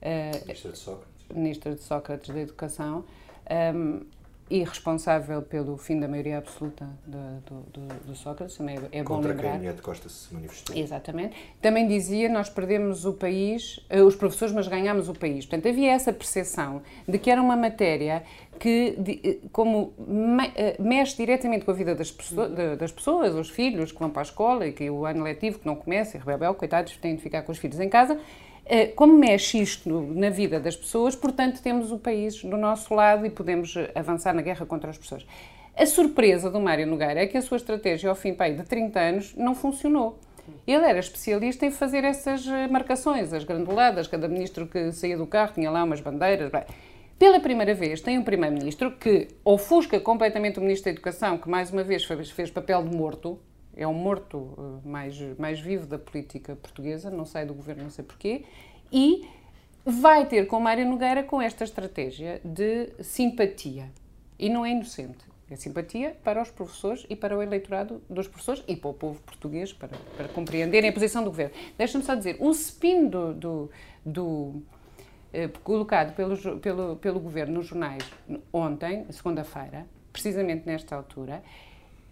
Uh, 0.01 0.47
ministra 0.47 0.71
de 0.71 0.79
Sócrates. 0.79 1.29
Ministra 1.35 1.75
de 1.75 1.81
Sócrates 1.83 2.35
da 2.35 2.41
Educação. 2.41 3.05
Um, 3.75 4.07
e 4.51 4.63
responsável 4.63 5.41
pelo 5.41 5.77
fim 5.79 5.99
da 5.99 6.07
maioria 6.07 6.39
absoluta 6.39 6.87
do, 7.07 7.63
do, 7.73 7.81
do 8.07 8.15
Sócrates, 8.15 8.57
também 8.57 8.77
é, 8.77 8.99
é 8.99 9.03
bom 9.03 9.15
Contra 9.15 9.31
lembrar. 9.31 9.59
quem 9.59 9.69
a 9.69 9.73
de 9.73 9.81
Costa 9.81 10.09
se 10.09 10.33
manifestou. 10.35 10.77
Exatamente. 10.77 11.35
Também 11.63 11.89
dizia, 11.89 12.29
nós 12.29 12.51
perdemos 12.51 13.07
o 13.07 13.15
país, 13.15 13.81
eh, 13.89 14.03
os 14.03 14.15
professores, 14.15 14.55
mas 14.55 14.69
ganhamos 14.69 15.09
o 15.09 15.15
país. 15.15 15.47
Portanto, 15.47 15.69
havia 15.69 15.93
essa 15.93 16.13
percepção 16.13 16.83
de 17.09 17.19
que 17.19 17.31
era 17.31 17.41
uma 17.41 17.57
matéria 17.57 18.23
que, 18.59 18.97
eh, 19.25 19.39
como 19.51 19.95
eh, 20.55 20.77
mexe 20.79 21.17
diretamente 21.17 21.65
com 21.65 21.71
a 21.71 21.75
vida 21.75 21.95
das 21.95 22.11
pessoas, 22.11 22.79
das 22.79 22.93
pessoas, 22.93 23.35
os 23.35 23.49
filhos 23.49 23.93
que 23.93 23.99
vão 23.99 24.11
para 24.11 24.21
a 24.21 24.25
escola 24.25 24.67
e 24.67 24.73
que 24.73 24.91
o 24.91 25.07
ano 25.07 25.25
letivo 25.25 25.59
que 25.59 25.67
não 25.67 25.75
começa, 25.75 26.19
e 26.19 26.21
rebebel, 26.21 26.55
coitados, 26.55 26.95
têm 26.99 27.17
de 27.17 27.23
ficar 27.23 27.43
com 27.43 27.51
os 27.51 27.59
filhos 27.59 27.81
em 27.81 27.89
casa, 27.89 28.21
como 28.97 29.13
mexe 29.17 29.59
isto 29.59 29.91
na 30.15 30.31
vida 30.31 30.59
das 30.59 30.75
pessoas, 30.75 31.15
portanto, 31.15 31.61
temos 31.63 31.93
o 31.93 31.99
país 31.99 32.43
do 32.43 32.57
nosso 32.57 32.95
lado 32.95 33.27
e 33.27 33.31
podemos 33.31 33.77
eh, 33.77 33.91
avançar 33.95 34.33
na 34.35 34.41
guerra 34.41 34.65
contra 34.65 34.89
as 34.89 34.97
pessoas. 34.97 35.27
A 35.77 35.85
surpresa 35.85 36.49
do 36.51 36.59
Mário 36.59 36.87
Nogueira 36.87 37.21
é 37.21 37.27
que 37.27 37.37
a 37.37 37.43
sua 37.43 37.59
estratégia, 37.59 38.09
ao 38.09 38.17
fim 38.17 38.33
pai, 38.33 38.55
de 38.55 38.63
30 38.63 38.99
anos, 39.01 39.35
não 39.37 39.55
funcionou. 39.55 40.19
Ele 40.67 40.85
era 40.85 40.99
especialista 40.99 41.67
em 41.67 41.71
fazer 41.71 42.05
essas 42.05 42.47
eh, 42.47 42.67
marcações, 42.69 43.35
as 43.35 43.45
granduladas, 43.45 44.07
cada 44.07 44.29
ministro 44.29 44.67
que 44.67 44.93
saía 44.93 45.19
do 45.19 45.27
carro 45.27 45.53
tinha 45.53 45.71
lá 45.71 45.85
umas 45.85 46.01
bandeiras. 46.01 46.51
Pela 47.19 47.41
primeira 47.41 47.75
vez, 47.75 48.01
tem 48.01 48.19
um 48.19 48.25
primeiro-ministro 48.25 48.93
que 48.93 49.29
ofusca 49.45 50.01
completamente 50.01 50.59
o 50.59 50.63
ministro 50.63 50.87
da 50.87 50.93
Educação, 50.93 51.37
que 51.37 51.51
mais 51.51 51.71
uma 51.71 51.85
vez 51.85 52.05
fez 52.05 52.51
papel 52.51 52.83
de 52.83 52.97
morto, 52.97 53.39
é 53.77 53.87
o 53.87 53.93
morto 53.93 54.83
eh, 54.85 54.89
mais, 54.89 55.19
mais 55.39 55.61
vivo 55.61 55.87
da 55.87 55.99
política 55.99 56.57
portuguesa, 56.57 57.11
não 57.11 57.25
sai 57.25 57.45
do 57.47 57.55
governo, 57.55 57.85
não 57.85 57.91
sei 57.91 58.05
porquê, 58.05 58.45
e 58.93 59.29
vai 59.85 60.27
ter 60.27 60.47
com 60.47 60.59
Mário 60.61 60.87
Nogueira 60.87 61.23
com 61.23 61.41
esta 61.41 61.65
estratégia 61.65 62.41
de 62.45 62.91
simpatia. 63.03 63.91
E 64.39 64.49
não 64.49 64.65
é 64.65 64.71
inocente. 64.71 65.25
É 65.51 65.57
simpatia 65.57 66.17
para 66.25 66.41
os 66.41 66.51
professores 66.51 67.05
e 67.09 67.15
para 67.15 67.37
o 67.37 67.43
eleitorado 67.43 68.03
dos 68.09 68.27
professores 68.27 68.65
e 68.67 68.75
para 68.75 68.91
o 68.91 68.95
povo 68.95 69.21
português, 69.23 69.73
para, 69.73 69.97
para 70.17 70.27
compreenderem 70.29 70.89
a 70.89 70.93
posição 70.93 71.23
do 71.23 71.31
governo. 71.31 71.55
Deixa-me 71.77 72.03
só 72.03 72.15
dizer, 72.15 72.39
um 72.41 72.51
spin 72.51 73.09
do, 73.09 73.35
do, 73.35 73.71
do 74.05 74.63
eh, 75.33 75.49
colocado 75.63 76.15
pelo, 76.15 76.59
pelo, 76.61 76.97
pelo 76.97 77.21
governo 77.21 77.55
nos 77.55 77.67
jornais 77.67 78.11
ontem, 78.53 79.05
segunda-feira, 79.11 79.87
precisamente 80.13 80.65
nesta 80.65 80.97
altura, 80.97 81.43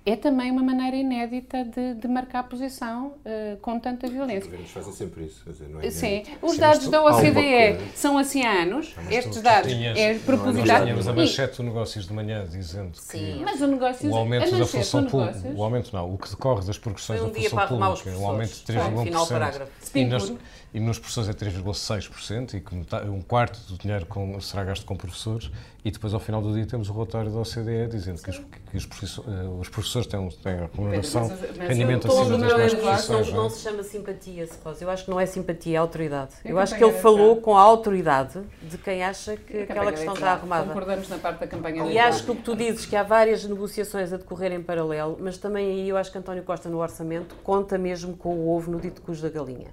é 0.04 0.16
também 0.16 0.50
uma 0.50 0.62
maneira 0.62 0.96
inédita 0.96 1.64
de, 1.64 1.94
de 1.94 2.08
marcar 2.08 2.42
posição 2.44 3.14
uh, 3.24 3.56
com 3.60 3.78
tanta 3.78 4.08
violência. 4.08 4.40
Os 4.40 4.46
governos 4.46 4.70
fazem 4.70 4.92
sempre 4.92 5.24
isso. 5.24 5.42
Dizer, 5.46 5.68
não 5.68 5.80
é 5.80 5.90
Sim, 5.90 6.24
os 6.40 6.58
dados 6.58 6.88
da 6.88 7.04
OCDE 7.04 7.78
são 7.94 8.18
assim 8.18 8.44
há 8.44 8.62
anos, 8.62 8.94
não, 8.96 9.12
estes 9.12 9.40
dados 9.40 9.72
tinhas, 9.72 9.96
é 9.96 10.14
propositado. 10.18 10.66
Nós 10.66 10.82
tínhamos 10.82 11.08
a 11.08 11.12
manchete 11.12 11.56
do 11.56 11.62
Negócios 11.62 12.06
de 12.06 12.12
Manhã 12.12 12.44
dizendo 12.44 12.96
Sim. 12.96 13.18
que 13.18 13.44
mas 13.44 13.60
o, 13.60 13.66
negócios, 13.66 14.12
o 14.12 14.16
aumento 14.16 14.56
da 14.56 14.66
função 14.66 15.04
pública, 15.04 15.40
o 15.54 15.62
aumento 15.62 15.90
não, 15.92 16.12
o 16.12 16.18
que 16.18 16.30
decorre 16.30 16.66
das 16.66 16.78
progressões 16.78 17.20
um 17.20 17.28
da 17.28 17.40
função 17.40 17.66
pública, 17.68 18.18
o 18.18 18.26
aumento 18.26 18.54
de 18.54 18.72
3,1% 18.72 19.66
e, 19.94 20.04
nos, 20.04 20.32
e 20.74 20.80
nos 20.80 20.98
professores 20.98 21.28
é 21.28 21.32
3,6% 21.32 22.54
e 22.54 22.60
que 22.60 22.74
um 23.08 23.20
quarto 23.20 23.60
do 23.68 23.78
dinheiro 23.78 24.06
com, 24.06 24.40
será 24.40 24.64
gasto 24.64 24.84
com 24.84 24.96
professores 24.96 25.50
e 25.84 25.90
depois 25.90 26.14
ao 26.14 26.20
final 26.20 26.40
do 26.40 26.52
dia 26.52 26.66
temos 26.66 26.88
o 26.88 26.92
relatório 26.92 27.30
da 27.30 27.38
OCDE 27.38 27.88
dizendo 27.90 28.22
que 28.22 28.30
os, 28.30 28.38
que 28.38 28.76
os, 28.76 28.86
professores, 28.86 29.30
os 29.60 29.68
professores 29.92 30.06
têm, 30.06 30.28
têm 30.42 30.64
a 30.64 30.68
remuneração, 30.72 31.30
rendimento 31.58 32.08
acima 32.08 32.38
das 32.38 32.52
mais 32.52 32.74
profissões. 32.74 33.28
Não, 33.28 33.42
não 33.42 33.50
se 33.50 33.60
chama 33.60 33.82
simpatia, 33.82 34.46
se 34.46 34.58
Eu 34.80 34.90
acho 34.90 35.04
que 35.04 35.10
não 35.10 35.20
é 35.20 35.26
simpatia, 35.26 35.76
é 35.76 35.78
autoridade. 35.78 36.32
É 36.44 36.52
eu 36.52 36.58
acho 36.58 36.76
que 36.76 36.82
ele 36.82 36.98
falou 36.98 37.36
com 37.40 37.56
a 37.56 37.60
autoridade 37.60 38.40
de 38.62 38.78
quem 38.78 39.04
acha 39.04 39.36
que 39.36 39.58
aquela 39.58 39.92
questão 39.92 40.14
está 40.14 40.32
arrumada. 40.32 40.66
Concordamos 40.66 41.08
na 41.08 41.18
parte 41.18 41.40
da 41.40 41.46
campanha 41.46 41.86
E 41.86 41.98
acho 41.98 42.24
que 42.24 42.30
o 42.30 42.36
que 42.36 42.42
tu 42.42 42.56
dizes, 42.56 42.86
que 42.86 42.96
há 42.96 43.02
várias 43.02 43.44
negociações 43.44 44.12
a 44.12 44.16
decorrer 44.16 44.52
em 44.52 44.62
paralelo, 44.62 45.16
mas 45.20 45.36
também 45.36 45.66
aí 45.66 45.88
eu 45.88 45.96
acho 45.96 46.10
que 46.10 46.18
António 46.18 46.42
Costa 46.42 46.68
no 46.68 46.78
orçamento 46.78 47.34
conta 47.42 47.76
mesmo 47.76 48.16
com 48.16 48.34
o 48.34 48.54
ovo 48.54 48.70
no 48.70 48.80
dito 48.80 49.02
cujo 49.02 49.22
da 49.22 49.28
galinha 49.28 49.68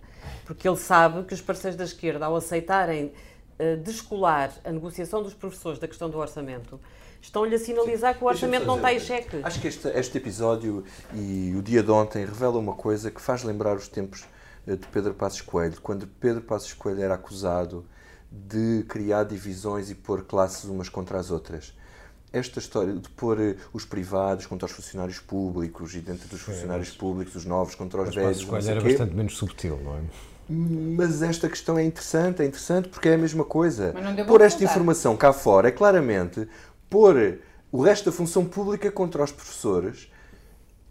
porque 0.49 0.67
ele 0.67 0.77
sabe 0.77 1.23
que 1.25 1.33
os 1.35 1.41
parceiros 1.41 1.77
da 1.77 1.83
esquerda, 1.83 2.25
ao 2.25 2.35
aceitarem 2.35 3.05
uh, 3.59 3.77
descolar 3.83 4.51
a 4.65 4.71
negociação 4.71 5.21
dos 5.21 5.35
professores 5.35 5.77
da 5.77 5.87
questão 5.87 6.09
do 6.09 6.17
orçamento, 6.17 6.79
estão-lhe 7.21 7.55
a 7.55 7.59
sinalizar 7.59 8.17
que 8.17 8.23
o 8.23 8.27
orçamento 8.27 8.65
não 8.65 8.75
está 8.75 8.93
em 8.93 8.99
cheque. 8.99 9.39
Acho 9.43 9.59
que 9.59 9.67
este, 9.67 9.87
este 9.89 10.17
episódio 10.17 10.83
e 11.13 11.53
o 11.55 11.61
dia 11.61 11.83
de 11.83 11.91
ontem 11.91 12.25
revela 12.25 12.57
uma 12.57 12.73
coisa 12.73 13.11
que 13.11 13.21
faz 13.21 13.43
lembrar 13.43 13.75
os 13.75 13.87
tempos 13.87 14.25
eh, 14.67 14.75
de 14.75 14.87
Pedro 14.87 15.13
Passos 15.13 15.41
Coelho, 15.41 15.79
quando 15.81 16.07
Pedro 16.07 16.41
Passos 16.41 16.73
Coelho 16.73 17.01
era 17.01 17.15
acusado 17.15 17.85
de 18.31 18.85
criar 18.87 19.23
divisões 19.23 19.89
e 19.89 19.95
pôr 19.95 20.23
classes 20.23 20.65
umas 20.65 20.89
contra 20.89 21.19
as 21.19 21.31
outras. 21.31 21.73
Esta 22.31 22.59
história 22.59 22.93
de 22.93 23.09
pôr 23.09 23.39
eh, 23.41 23.55
os 23.73 23.85
privados 23.85 24.45
contra 24.45 24.65
os 24.65 24.71
funcionários 24.71 25.19
públicos 25.19 25.95
e 25.95 25.99
dentro 25.99 26.27
dos 26.27 26.41
funcionários 26.41 26.91
públicos 26.91 27.35
os 27.35 27.45
novos 27.45 27.75
contra 27.75 28.01
os 28.01 28.13
velhos. 28.13 28.45
Mas 28.45 28.67
era 28.67 28.81
bastante 28.81 29.15
menos 29.15 29.35
subtil, 29.35 29.79
não 29.83 29.95
é? 29.95 30.01
Mas 30.51 31.21
esta 31.21 31.47
questão 31.47 31.77
é 31.77 31.83
interessante, 31.83 32.41
é 32.41 32.45
interessante 32.45 32.89
porque 32.89 33.07
é 33.07 33.13
a 33.13 33.17
mesma 33.17 33.43
coisa. 33.43 33.93
Pôr 34.27 34.41
esta 34.41 34.63
informação 34.63 35.15
cá 35.15 35.31
fora 35.31 35.67
é 35.67 35.71
claramente 35.71 36.47
pôr 36.89 37.39
o 37.71 37.81
resto 37.81 38.05
da 38.05 38.11
função 38.11 38.45
pública 38.45 38.91
contra 38.91 39.23
os 39.23 39.31
professores 39.31 40.11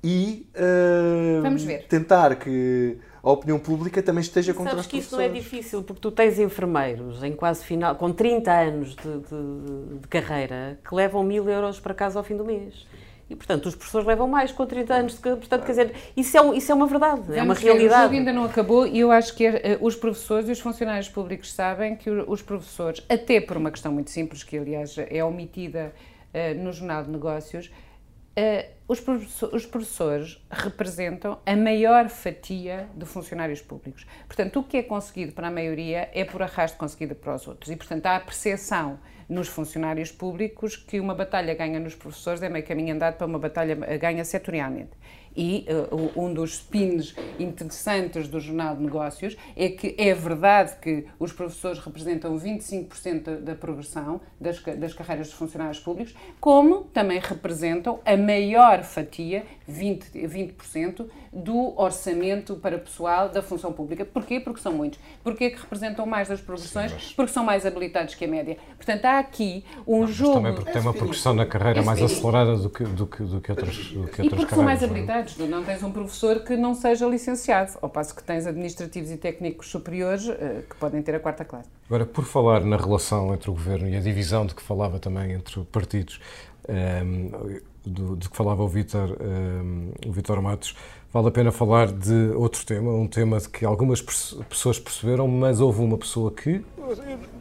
e 0.03 0.47
uh, 0.55 1.89
tentar 1.89 2.37
que 2.37 2.99
a 3.23 3.31
opinião 3.31 3.59
pública 3.59 4.03
também 4.03 4.21
esteja 4.21 4.55
contra 4.55 4.71
Sabes 4.71 4.87
os 4.87 4.91
que 4.91 4.99
isso 4.99 5.17
não 5.17 5.23
é 5.23 5.29
difícil, 5.29 5.83
porque 5.83 6.01
tu 6.01 6.11
tens 6.11 6.39
enfermeiros 6.39 7.23
em 7.23 7.33
quase 7.33 7.65
final, 7.65 7.97
com 7.97 8.13
30 8.13 8.53
anos 8.53 8.95
de, 8.95 9.19
de, 9.19 9.99
de 10.01 10.09
carreira 10.09 10.79
que 10.87 10.95
levam 10.95 11.23
mil 11.25 11.49
euros 11.49 11.81
para 11.81 11.93
casa 11.95 12.19
ao 12.19 12.25
fim 12.25 12.37
do 12.37 12.45
mês. 12.45 12.87
E, 13.31 13.37
portanto, 13.37 13.67
os 13.67 13.75
professores 13.75 14.07
levam 14.07 14.27
mais 14.27 14.53
com 14.53 14.65
30 14.65 14.95
anos. 14.95 15.15
Portanto, 15.15 15.65
quer 15.65 15.73
dizer, 15.73 15.95
isso 16.17 16.37
é, 16.37 16.41
um, 16.41 16.55
isso 16.55 16.73
é 16.73 16.75
uma 16.75 16.87
verdade, 16.87 17.23
Vamos 17.23 17.37
é 17.37 17.43
uma 17.43 17.55
realidade. 17.55 18.01
O 18.01 18.03
jogo 18.05 18.15
ainda 18.15 18.33
não 18.33 18.45
acabou 18.45 18.87
e 18.87 19.01
eu 19.01 19.13
acho 19.13 19.35
que 19.35 19.49
uh, 19.49 19.53
os 19.81 19.95
professores 19.95 20.49
e 20.49 20.53
os 20.53 20.61
funcionários 20.61 21.09
públicos 21.09 21.53
sabem 21.53 21.95
que 21.95 22.09
os 22.09 22.41
professores, 22.41 23.05
até 23.09 23.41
por 23.41 23.57
uma 23.57 23.71
questão 23.71 23.93
muito 23.93 24.11
simples, 24.11 24.43
que 24.43 24.57
aliás 24.57 24.97
é 24.97 25.23
omitida 25.23 25.93
uh, 26.33 26.63
no 26.63 26.73
Jornal 26.73 27.05
de 27.05 27.11
Negócios, 27.11 27.67
uh, 27.67 28.67
os, 28.89 28.99
professores, 28.99 29.55
os 29.55 29.67
professores 29.67 30.47
representam 30.51 31.39
a 31.45 31.55
maior 31.55 32.09
fatia 32.09 32.89
de 32.97 33.05
funcionários 33.05 33.61
públicos. 33.61 34.07
Portanto, 34.27 34.61
o 34.61 34.65
que 34.65 34.79
é 34.79 34.83
conseguido 34.83 35.33
para 35.33 35.49
a 35.49 35.51
maioria 35.51 36.09
é 36.15 36.25
por 36.25 36.43
arrasto 36.43 36.79
conseguido 36.79 37.15
para 37.15 37.35
os 37.35 37.47
outros. 37.47 37.71
E, 37.71 37.77
portanto, 37.77 38.07
há 38.07 38.17
a 38.17 38.21
percepção 38.21 38.99
nos 39.29 39.49
funcionários 39.49 40.11
públicos 40.11 40.77
que 40.77 40.99
uma 40.99 41.15
batalha 41.15 41.55
ganha 41.55 41.79
nos 41.79 41.95
professores 41.95 42.43
é 42.43 42.49
meio 42.49 42.65
caminho 42.65 42.95
andado 42.95 43.17
para 43.17 43.27
uma 43.27 43.39
batalha 43.39 43.75
ganha 43.99 44.25
setorialmente. 44.25 44.93
E 45.39 45.65
uh, 45.93 46.21
um 46.21 46.35
dos 46.35 46.55
spins 46.55 47.15
interessantes 47.39 48.27
do 48.27 48.41
Jornal 48.41 48.75
de 48.75 48.83
Negócios 48.83 49.37
é 49.55 49.69
que 49.69 49.95
é 49.97 50.13
verdade 50.13 50.73
que 50.83 51.07
os 51.17 51.33
professores 51.33 51.79
representam 51.79 52.37
25% 52.37 53.43
da 53.43 53.55
progressão 53.55 54.21
das, 54.41 54.61
das 54.61 54.93
carreiras 54.93 55.29
dos 55.29 55.37
funcionários 55.37 55.79
públicos, 55.79 56.13
como 56.41 56.81
também 56.93 57.21
representam 57.21 58.01
a 58.05 58.17
maior 58.17 58.83
fatia, 58.83 59.45
20%, 59.71 60.29
20% 60.29 61.07
do 61.33 61.81
orçamento 61.81 62.57
para 62.57 62.77
pessoal 62.77 63.29
da 63.29 63.41
função 63.41 63.73
pública. 63.73 64.05
Porquê? 64.05 64.41
Porque 64.41 64.61
são 64.61 64.73
muitos. 64.73 64.99
Porquê 65.23 65.51
que 65.51 65.61
representam 65.61 66.05
mais 66.05 66.27
das 66.27 66.41
progressões? 66.41 66.91
Sim, 66.91 66.97
mas... 67.01 67.13
Porque 67.13 67.33
são 67.33 67.45
mais 67.45 67.65
habilitados 67.65 68.17
que 68.17 68.25
a 68.25 68.29
média. 68.29 68.57
Portanto, 68.77 69.05
há 69.05 69.21
aqui 69.21 69.65
um 69.87 70.01
não, 70.01 70.07
jogo... 70.09 70.35
também 70.35 70.55
porque 70.55 70.73
tem 70.73 70.83
uma 70.83 70.95
progressão 70.95 71.33
na 71.33 71.47
carreira 71.47 71.81
mais 71.83 72.03
acelerada 72.03 72.57
do 72.57 72.69
que, 72.69 72.83
do 72.83 73.07
que, 73.07 73.23
do 73.23 73.41
que 73.41 73.53
outras, 73.53 73.77
do 73.77 73.91
que 73.91 73.97
outras 73.99 74.17
carreiras. 74.17 74.33
E 74.33 74.37
porque 74.37 74.55
são 74.55 74.65
mais 74.65 74.83
é? 74.83 75.28
Habilitados. 75.29 75.37
Não, 75.37 75.47
não 75.47 75.65
tens 75.65 75.83
um 75.83 75.91
professor 75.91 76.41
que 76.41 76.57
não 76.57 76.75
seja 76.75 77.07
licenciado, 77.07 77.73
ao 77.83 77.89
passo 77.89 78.15
que 78.15 78.23
tens 78.23 78.47
administrativos 78.47 79.11
e 79.11 79.17
técnicos 79.17 79.69
superiores 79.69 80.29
uh, 80.29 80.63
que 80.69 80.77
podem 80.77 81.03
ter 81.03 81.15
a 81.15 81.21
quarta 81.21 81.45
classe. 81.45 81.69
Agora, 81.87 82.07
por 82.07 82.25
falar 82.25 82.65
na 82.65 82.77
relação 82.77 83.35
entre 83.35 83.51
o 83.51 83.53
governo 83.53 83.89
e 83.89 83.97
a 83.97 84.01
divisão 84.01 84.47
de 84.47 84.55
que 84.55 84.63
falava 84.63 84.99
também 84.99 85.33
entre 85.33 85.63
partidos, 85.65 86.21
um, 86.69 86.75
ehm, 86.75 87.61
do, 87.85 88.17
de 88.17 88.29
que 88.29 88.37
falava 88.37 88.63
o 88.63 88.69
Vítor, 88.69 89.17
um, 89.21 89.93
ehm, 90.05 90.09
o 90.09 90.13
Vítor 90.13 90.43
Matos, 90.43 90.77
vale 91.11 91.29
a 91.29 91.31
pena 91.31 91.51
falar 91.51 91.91
de 91.91 92.33
outro 92.35 92.65
tema, 92.67 92.93
um 92.93 93.09
tema 93.09 93.39
de 93.39 93.49
que 93.49 93.65
algumas 93.65 94.03
pessoas 94.03 94.79
perceberam, 94.79 95.27
mas 95.27 95.61
houve 95.61 95.81
uma 95.81 95.97
pessoa 95.97 96.31
que. 96.31 96.63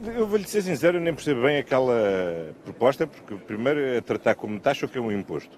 Eu 0.06 0.28
vou-lhe 0.28 0.46
ser 0.46 0.62
sincero, 0.62 0.98
eu 0.98 1.02
nem 1.02 1.14
percebo 1.14 1.42
bem 1.42 1.58
aquela 1.58 2.54
proposta, 2.64 3.06
porque 3.06 3.36
primeiro 3.36 3.80
é 3.80 4.02
tratar 4.02 4.36
como 4.36 4.60
taxa 4.60 4.86
o 4.86 4.90
que 4.90 4.98
é 4.98 5.02
um 5.02 5.12
imposto. 5.12 5.58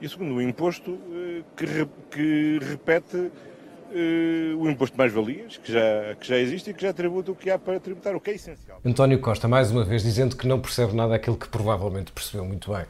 E 0.00 0.08
segundo, 0.08 0.34
um 0.34 0.40
imposto 0.40 0.98
eh, 1.10 1.42
que, 1.56 1.66
que 2.10 2.58
repete 2.62 3.16
uh, 3.16 4.58
o 4.58 4.68
imposto 4.68 4.94
de 4.94 4.98
mais-valias, 4.98 5.56
que 5.56 5.72
já, 5.72 6.14
que 6.20 6.28
já 6.28 6.36
existe 6.36 6.70
e 6.70 6.74
que 6.74 6.82
já 6.82 6.92
tributa 6.92 7.32
o 7.32 7.34
que 7.34 7.50
há 7.50 7.58
para 7.58 7.80
tributar, 7.80 8.14
o 8.14 8.20
que 8.20 8.30
é 8.30 8.34
essencial. 8.34 8.80
António 8.84 9.18
Costa, 9.20 9.48
mais 9.48 9.70
uma 9.70 9.84
vez, 9.84 10.02
dizendo 10.02 10.36
que 10.36 10.46
não 10.46 10.60
percebe 10.60 10.94
nada 10.94 11.10
daquilo 11.10 11.36
que 11.36 11.48
provavelmente 11.48 12.12
percebeu 12.12 12.44
muito 12.44 12.70
bem. 12.72 12.84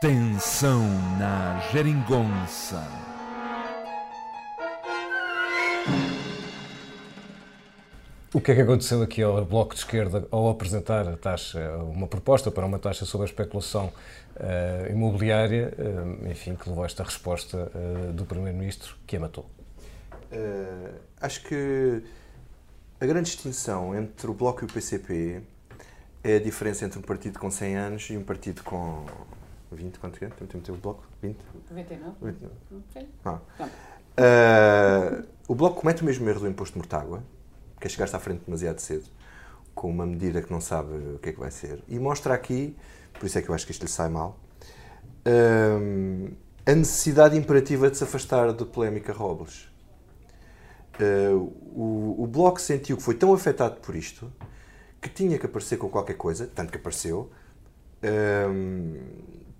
Tensão 0.00 0.80
na 1.18 1.60
geringonça. 1.70 3.11
O 8.34 8.40
que 8.40 8.50
é 8.50 8.54
que 8.54 8.62
aconteceu 8.62 9.02
aqui 9.02 9.22
ao 9.22 9.44
Bloco 9.44 9.74
de 9.74 9.80
Esquerda 9.80 10.26
ao 10.30 10.48
apresentar 10.48 11.06
a 11.06 11.18
taxa, 11.18 11.76
uma 11.84 12.06
proposta 12.06 12.50
para 12.50 12.64
uma 12.64 12.78
taxa 12.78 13.04
sobre 13.04 13.26
a 13.26 13.28
especulação 13.28 13.92
uh, 14.36 14.90
imobiliária, 14.90 15.74
uh, 15.78 16.30
enfim, 16.30 16.56
que 16.56 16.66
levou 16.66 16.82
a 16.82 16.86
esta 16.86 17.04
resposta 17.04 17.70
uh, 17.74 18.12
do 18.14 18.24
Primeiro-Ministro, 18.24 18.96
que 19.06 19.16
a 19.16 19.20
matou? 19.20 19.44
acho 21.20 21.44
que 21.44 22.02
a 22.98 23.04
grande 23.04 23.28
distinção 23.28 23.94
entre 23.94 24.30
o 24.30 24.32
Bloco 24.32 24.64
e 24.64 24.64
o 24.64 24.72
PCP 24.72 25.42
é 26.24 26.36
a 26.36 26.40
diferença 26.40 26.86
entre 26.86 26.98
um 26.98 27.02
partido 27.02 27.38
com 27.38 27.50
100 27.50 27.76
anos 27.76 28.08
e 28.08 28.16
um 28.16 28.24
partido 28.24 28.62
com 28.62 29.04
20, 29.70 29.98
quanto 29.98 30.24
é? 30.24 30.28
Temos 30.28 30.68
o 30.70 30.74
bloco? 30.74 31.04
20? 31.20 31.36
99. 31.70 32.16
29. 32.22 32.54
Okay. 32.90 33.08
Ah. 33.26 33.40
Uh, 34.16 35.26
o 35.48 35.54
bloco 35.54 35.80
comete 35.80 36.02
o 36.02 36.04
mesmo 36.06 36.26
erro 36.28 36.40
do 36.40 36.48
imposto 36.48 36.74
de 36.74 36.78
mortágua, 36.78 37.22
que 37.82 37.88
é 37.88 37.90
chegar-se 37.90 38.14
à 38.14 38.20
frente 38.20 38.42
demasiado 38.46 38.78
cedo, 38.78 39.06
com 39.74 39.90
uma 39.90 40.06
medida 40.06 40.40
que 40.40 40.52
não 40.52 40.60
sabe 40.60 40.94
o 40.94 41.18
que 41.18 41.30
é 41.30 41.32
que 41.32 41.40
vai 41.40 41.50
ser. 41.50 41.82
E 41.88 41.98
mostra 41.98 42.32
aqui, 42.32 42.76
por 43.12 43.26
isso 43.26 43.36
é 43.38 43.42
que 43.42 43.48
eu 43.48 43.54
acho 43.54 43.66
que 43.66 43.72
isto 43.72 43.82
lhe 43.82 43.90
sai 43.90 44.08
mal, 44.08 44.38
uh, 45.26 46.32
a 46.64 46.74
necessidade 46.74 47.36
imperativa 47.36 47.90
de 47.90 47.96
se 47.96 48.04
afastar 48.04 48.52
da 48.52 48.64
polémica 48.64 49.12
Robles. 49.12 49.68
Uh, 51.00 51.52
o, 51.74 52.22
o 52.22 52.26
Bloco 52.28 52.60
sentiu 52.60 52.96
que 52.96 53.02
foi 53.02 53.14
tão 53.14 53.32
afetado 53.34 53.80
por 53.80 53.96
isto 53.96 54.32
que 55.00 55.08
tinha 55.08 55.36
que 55.36 55.46
aparecer 55.46 55.76
com 55.76 55.88
qualquer 55.88 56.14
coisa, 56.14 56.46
tanto 56.46 56.70
que 56.70 56.78
apareceu, 56.78 57.28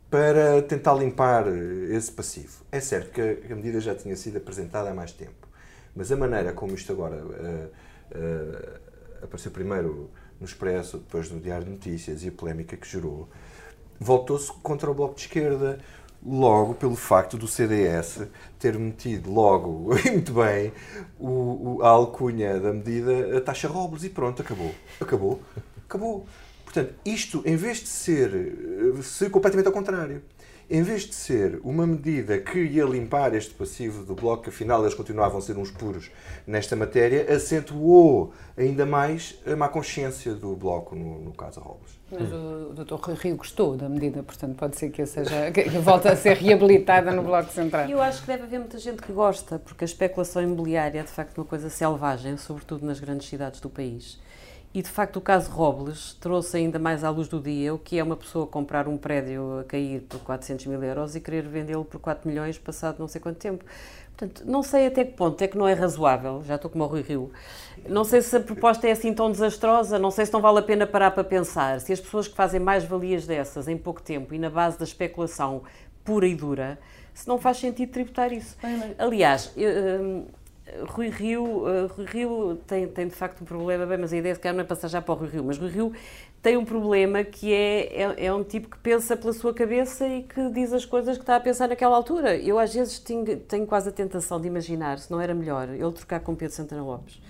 para 0.08 0.62
tentar 0.62 0.94
limpar 0.94 1.46
esse 1.90 2.12
passivo. 2.12 2.64
É 2.70 2.78
certo 2.78 3.10
que 3.10 3.52
a 3.52 3.56
medida 3.56 3.80
já 3.80 3.92
tinha 3.92 4.14
sido 4.14 4.36
apresentada 4.36 4.90
há 4.90 4.94
mais 4.94 5.10
tempo, 5.10 5.48
Mas 5.96 6.12
a 6.12 6.16
maneira 6.16 6.52
como 6.52 6.74
isto 6.74 6.92
agora 6.92 7.16
uh, 7.16 7.70
uh, 8.11 8.80
apareceu 9.23 9.50
primeiro 9.50 10.11
no 10.40 10.47
Expresso, 10.47 10.99
depois 10.99 11.30
no 11.30 11.40
Diário 11.40 11.64
de 11.64 11.71
Notícias 11.71 12.25
e 12.25 12.28
a 12.28 12.32
polémica 12.32 12.76
que 12.76 12.88
gerou, 12.88 13.28
voltou-se 13.99 14.52
contra 14.62 14.90
o 14.90 14.94
Bloco 14.94 15.14
de 15.14 15.23
Esquerda, 15.23 15.78
logo 16.25 16.75
pelo 16.75 16.97
facto 16.97 17.37
do 17.37 17.49
CDS 17.49 18.23
ter 18.59 18.78
metido 18.78 19.30
logo, 19.30 19.97
e 20.04 20.11
muito 20.11 20.32
bem, 20.32 20.73
o, 21.18 21.78
o, 21.78 21.82
a 21.82 21.88
alcunha 21.88 22.59
da 22.61 22.73
medida, 22.73 23.38
a 23.38 23.40
taxa 23.40 23.68
Robles, 23.68 24.04
e 24.04 24.09
pronto, 24.09 24.42
acabou. 24.42 24.73
Acabou. 25.00 25.40
Acabou. 25.85 26.26
Portanto, 26.64 26.94
isto, 27.04 27.42
em 27.44 27.54
vez 27.54 27.78
de 27.78 27.88
ser, 27.88 28.35
eh, 28.35 29.02
ser 29.02 29.30
completamente 29.30 29.66
ao 29.66 29.73
contrário, 29.73 30.23
em 30.71 30.83
vez 30.83 31.02
de 31.02 31.14
ser 31.14 31.61
uma 31.62 31.87
medida 31.87 32.38
que 32.38 32.59
ia 32.59 32.85
limpar 32.85 33.35
este 33.35 33.52
passivo 33.54 34.04
do 34.04 34.14
Bloco, 34.14 34.45
que 34.45 34.49
afinal 34.49 34.83
eles 34.83 34.95
continuavam 34.95 35.38
a 35.38 35.42
ser 35.42 35.57
uns 35.57 35.71
puros 35.71 36.11
nesta 36.47 36.75
matéria, 36.75 37.33
acentuou 37.33 38.33
ainda 38.57 38.87
mais 38.87 39.38
a 39.47 39.54
má 39.54 39.69
consciência 39.69 40.35
do 40.35 40.57
Bloco 40.57 40.95
no, 40.95 41.21
no 41.21 41.33
caso 41.33 41.61
Robles. 41.61 42.00
Mas 42.11 42.31
o 42.31 42.75
Dr. 42.75 43.12
Rio 43.14 43.37
gostou 43.37 43.76
da 43.76 43.88
medida, 43.88 44.23
portanto 44.23 44.57
pode 44.57 44.76
ser 44.76 44.90
que, 44.90 45.04
seja, 45.07 45.50
que 45.50 45.62
volte 45.78 46.09
a 46.09 46.16
ser 46.16 46.37
reabilitada 46.37 47.11
no 47.11 47.23
Bloco 47.23 47.50
Central. 47.50 47.88
Eu 47.88 48.02
acho 48.02 48.21
que 48.21 48.26
deve 48.26 48.42
haver 48.45 48.59
muita 48.59 48.78
gente 48.78 49.00
que 49.00 49.12
gosta, 49.12 49.59
porque 49.59 49.85
a 49.85 49.87
especulação 49.87 50.42
imobiliária 50.42 51.00
é 51.00 51.02
de 51.02 51.11
facto 51.11 51.38
uma 51.38 51.47
coisa 51.47 51.71
selvagem, 51.71 52.37
sobretudo 52.37 52.85
nas 52.85 53.00
grandes 53.00 53.28
cidades 53.28 53.61
do 53.61 53.71
país. 53.71 54.21
E 54.74 54.80
de 54.80 54.88
facto 54.88 55.16
o 55.16 55.20
caso 55.20 55.50
Robles 55.50 56.14
trouxe 56.14 56.56
ainda 56.56 56.78
mais 56.78 57.04
à 57.04 57.10
luz 57.10 57.28
do 57.28 57.38
dia 57.38 57.74
o 57.74 57.78
que 57.78 57.98
é 57.98 58.02
uma 58.02 58.16
pessoa 58.16 58.46
comprar 58.46 58.88
um 58.88 58.96
prédio 58.96 59.60
a 59.60 59.64
cair 59.64 60.00
por 60.02 60.20
400 60.20 60.64
mil 60.66 60.82
euros 60.82 61.14
e 61.14 61.20
querer 61.20 61.46
vendê-lo 61.46 61.84
por 61.84 62.00
4 62.00 62.26
milhões 62.26 62.58
passado 62.58 62.98
não 62.98 63.06
sei 63.06 63.20
quanto 63.20 63.36
tempo. 63.36 63.64
Portanto, 64.16 64.44
não 64.46 64.62
sei 64.62 64.86
até 64.86 65.04
que 65.04 65.12
ponto 65.12 65.42
é 65.42 65.48
que 65.48 65.58
não 65.58 65.66
é 65.66 65.74
razoável, 65.74 66.42
já 66.46 66.54
estou 66.54 66.70
como 66.70 66.84
o 66.84 66.86
Rui 66.86 67.02
Rio, 67.02 67.32
não 67.88 68.04
sei 68.04 68.22
se 68.22 68.36
a 68.36 68.40
proposta 68.40 68.86
é 68.86 68.92
assim 68.92 69.12
tão 69.12 69.30
desastrosa, 69.30 69.98
não 69.98 70.10
sei 70.10 70.26
se 70.26 70.32
não 70.32 70.40
vale 70.40 70.58
a 70.58 70.62
pena 70.62 70.86
parar 70.86 71.10
para 71.10 71.24
pensar, 71.24 71.80
se 71.80 71.92
as 71.92 72.00
pessoas 72.00 72.28
que 72.28 72.34
fazem 72.34 72.60
mais 72.60 72.84
valias 72.84 73.26
dessas 73.26 73.68
em 73.68 73.76
pouco 73.76 74.00
tempo 74.02 74.34
e 74.34 74.38
na 74.38 74.50
base 74.50 74.78
da 74.78 74.84
especulação 74.84 75.62
pura 76.04 76.26
e 76.26 76.34
dura, 76.34 76.78
se 77.14 77.26
não 77.26 77.38
faz 77.38 77.58
sentido 77.58 77.90
tributar 77.90 78.32
isso. 78.32 78.56
Aliás, 78.98 79.50
eu, 79.56 80.26
Rui 80.88 81.08
Rio, 81.08 81.44
uh, 81.44 81.86
Rui 81.96 82.06
Rio 82.06 82.60
tem, 82.66 82.86
tem 82.88 83.08
de 83.08 83.14
facto 83.14 83.42
um 83.42 83.44
problema, 83.44 83.86
bem, 83.86 83.98
mas 83.98 84.12
a 84.12 84.16
ideia 84.16 84.34
de 84.34 84.52
não 84.52 84.60
é 84.60 84.64
passar 84.64 84.88
já 84.88 85.00
para 85.00 85.12
o 85.12 85.16
Rui 85.16 85.28
Rio, 85.28 85.44
mas 85.44 85.58
Rui 85.58 85.70
Rio 85.70 85.92
tem 86.40 86.56
um 86.56 86.64
problema 86.64 87.22
que 87.22 87.52
é, 87.52 88.02
é, 88.02 88.26
é, 88.26 88.32
um 88.32 88.42
tipo 88.42 88.68
que 88.68 88.78
pensa 88.78 89.16
pela 89.16 89.32
sua 89.32 89.54
cabeça 89.54 90.06
e 90.08 90.22
que 90.22 90.50
diz 90.50 90.72
as 90.72 90.84
coisas 90.84 91.16
que 91.16 91.22
está 91.22 91.36
a 91.36 91.40
pensar 91.40 91.68
naquela 91.68 91.94
altura. 91.94 92.36
Eu 92.36 92.58
às 92.58 92.74
vezes 92.74 92.98
tenho, 92.98 93.24
tenho 93.40 93.66
quase 93.66 93.88
a 93.88 93.92
tentação 93.92 94.40
de 94.40 94.48
imaginar 94.48 94.98
se 94.98 95.10
não 95.10 95.20
era 95.20 95.34
melhor 95.34 95.68
ele 95.68 95.92
trocar 95.92 96.20
com 96.20 96.34
Pedro 96.34 96.54
Santana 96.54 96.82
Lopes. 96.82 97.20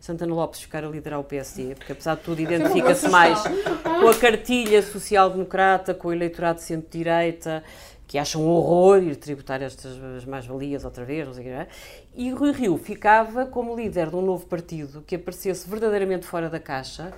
Santana 0.00 0.34
Lopes 0.34 0.60
ficar 0.60 0.84
a 0.84 0.88
liderar 0.88 1.18
o 1.18 1.24
PSD, 1.24 1.74
porque 1.74 1.92
apesar 1.92 2.16
de 2.16 2.22
tudo 2.22 2.40
identifica-se 2.40 3.08
mais 3.08 3.40
com 3.42 4.08
a 4.08 4.14
cartilha 4.14 4.82
social-democrata, 4.82 5.94
com 5.94 6.08
o 6.08 6.12
eleitorado 6.12 6.58
de 6.58 6.64
centro-direita, 6.64 7.62
que 8.06 8.18
acham 8.18 8.42
um 8.42 8.48
horror 8.48 9.02
ir 9.02 9.16
tributar 9.16 9.62
estas 9.62 10.24
mais-valias 10.24 10.84
outra 10.84 11.04
vez, 11.04 11.26
não 11.26 11.34
sei 11.34 11.42
o 11.42 11.66
que, 11.66 11.66
e 12.14 12.30
Rui 12.30 12.52
Rio 12.52 12.78
ficava 12.78 13.46
como 13.46 13.74
líder 13.74 14.10
de 14.10 14.16
um 14.16 14.22
novo 14.22 14.46
partido 14.46 15.02
que 15.06 15.16
aparecesse 15.16 15.68
verdadeiramente 15.68 16.24
fora 16.24 16.48
da 16.48 16.60
caixa, 16.60 17.12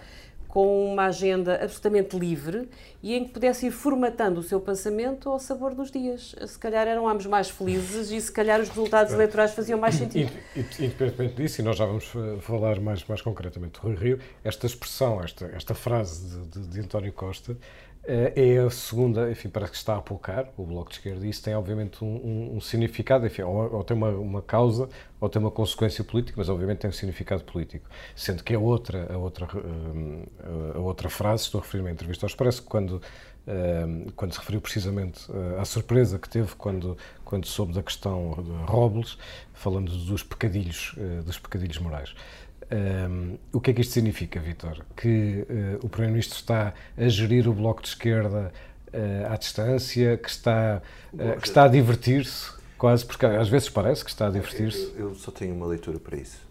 com 0.48 0.92
uma 0.92 1.04
agenda 1.04 1.62
absolutamente 1.62 2.18
livre 2.18 2.68
e 3.02 3.14
em 3.14 3.24
que 3.24 3.32
pudesse 3.32 3.66
ir 3.66 3.70
formatando 3.70 4.40
o 4.40 4.42
seu 4.42 4.58
pensamento 4.58 5.28
ao 5.28 5.38
sabor 5.38 5.74
dos 5.74 5.90
dias. 5.90 6.34
Se 6.46 6.58
calhar 6.58 6.88
eram 6.88 7.06
ambos 7.06 7.26
mais 7.26 7.50
felizes 7.50 8.10
e 8.10 8.20
se 8.20 8.32
calhar 8.32 8.58
os 8.58 8.68
resultados 8.68 9.12
eleitorais 9.12 9.52
faziam 9.52 9.78
mais 9.78 9.94
sentido. 9.94 10.32
Independentemente 10.56 11.34
disso, 11.34 11.60
e 11.60 11.64
nós 11.64 11.76
já 11.76 11.84
vamos 11.84 12.10
falar 12.40 12.80
mais, 12.80 13.04
mais 13.04 13.20
concretamente 13.20 13.78
do 13.78 13.86
Rui 13.86 13.94
Rio, 13.94 14.18
esta 14.42 14.66
expressão, 14.66 15.22
esta, 15.22 15.46
esta 15.54 15.74
frase 15.74 16.26
de, 16.26 16.60
de, 16.60 16.68
de 16.68 16.80
António 16.80 17.12
Costa 17.12 17.52
eh, 17.52 17.56
é 18.04 18.58
a 18.58 18.70
segunda, 18.70 19.30
enfim, 19.30 19.48
parece 19.50 19.72
que 19.72 19.76
está 19.76 19.94
a 19.94 19.98
apocar 19.98 20.50
o 20.56 20.64
Bloco 20.64 20.88
de 20.88 20.96
Esquerda 20.96 21.26
e 21.26 21.30
isso 21.30 21.42
tem 21.42 21.54
obviamente 21.54 22.02
um, 22.02 22.08
um, 22.08 22.56
um 22.56 22.60
significado, 22.60 23.26
enfim, 23.26 23.42
ou, 23.42 23.74
ou 23.76 23.84
tem 23.84 23.96
uma, 23.96 24.08
uma, 24.10 24.40
causa 24.40 24.88
ou 25.20 25.28
tem 25.28 25.40
uma 25.40 25.50
consequência 25.50 26.02
política, 26.02 26.34
mas 26.38 26.48
obviamente 26.48 26.78
tem 26.78 26.88
um 26.88 26.92
significado 26.92 27.44
político. 27.44 27.86
Sendo 28.16 28.42
que 28.42 28.54
a 28.54 28.58
outra, 28.58 29.12
a 29.12 29.18
outra, 29.18 29.46
eh, 29.46 30.76
a 30.76 30.78
outra 30.78 31.10
frase, 31.10 31.42
estou 31.44 31.60
a 31.60 31.64
referir-me 31.64 31.90
à 31.90 31.92
entrevista 31.92 32.24
ao 32.24 32.28
Expresso, 32.28 32.62
quando, 32.62 33.02
eh, 33.46 33.86
quando 34.16 34.32
se 34.32 34.38
referiu 34.38 34.60
precisamente 34.62 35.26
à 35.58 35.64
surpresa 35.66 36.18
que 36.18 36.28
teve 36.28 36.54
quando, 36.56 36.96
quando 37.24 37.46
soube 37.46 37.74
da 37.74 37.82
questão 37.82 38.36
de 38.42 38.70
Robles, 38.70 39.18
falando 39.52 39.90
dos 39.90 40.22
pecadilhos, 40.22 40.94
dos 41.26 41.38
pecadilhos 41.38 41.78
morais. 41.78 42.14
Um, 42.70 43.38
o 43.52 43.60
que 43.60 43.70
é 43.70 43.74
que 43.74 43.80
isto 43.80 43.94
significa, 43.94 44.38
Vitor? 44.40 44.84
Que 44.94 45.46
uh, 45.48 45.86
o 45.86 45.88
Primeiro-Ministro 45.88 46.36
está 46.36 46.74
a 46.96 47.08
gerir 47.08 47.48
o 47.48 47.54
Bloco 47.54 47.82
de 47.82 47.88
Esquerda 47.88 48.52
uh, 48.88 49.32
à 49.32 49.36
distância, 49.36 50.18
que 50.18 50.28
está, 50.28 50.82
uh, 51.14 51.40
que 51.40 51.48
está 51.48 51.64
a 51.64 51.68
divertir-se, 51.68 52.52
quase, 52.76 53.06
porque 53.06 53.24
às 53.24 53.48
vezes 53.48 53.70
parece 53.70 54.04
que 54.04 54.10
está 54.10 54.26
a 54.26 54.30
divertir-se. 54.30 54.92
Eu, 54.96 55.08
eu, 55.08 55.14
só 55.14 55.30
tenho 55.30 55.54
uma 55.54 55.66
leitura 55.66 55.98
para 55.98 56.16
isso. 56.18 56.46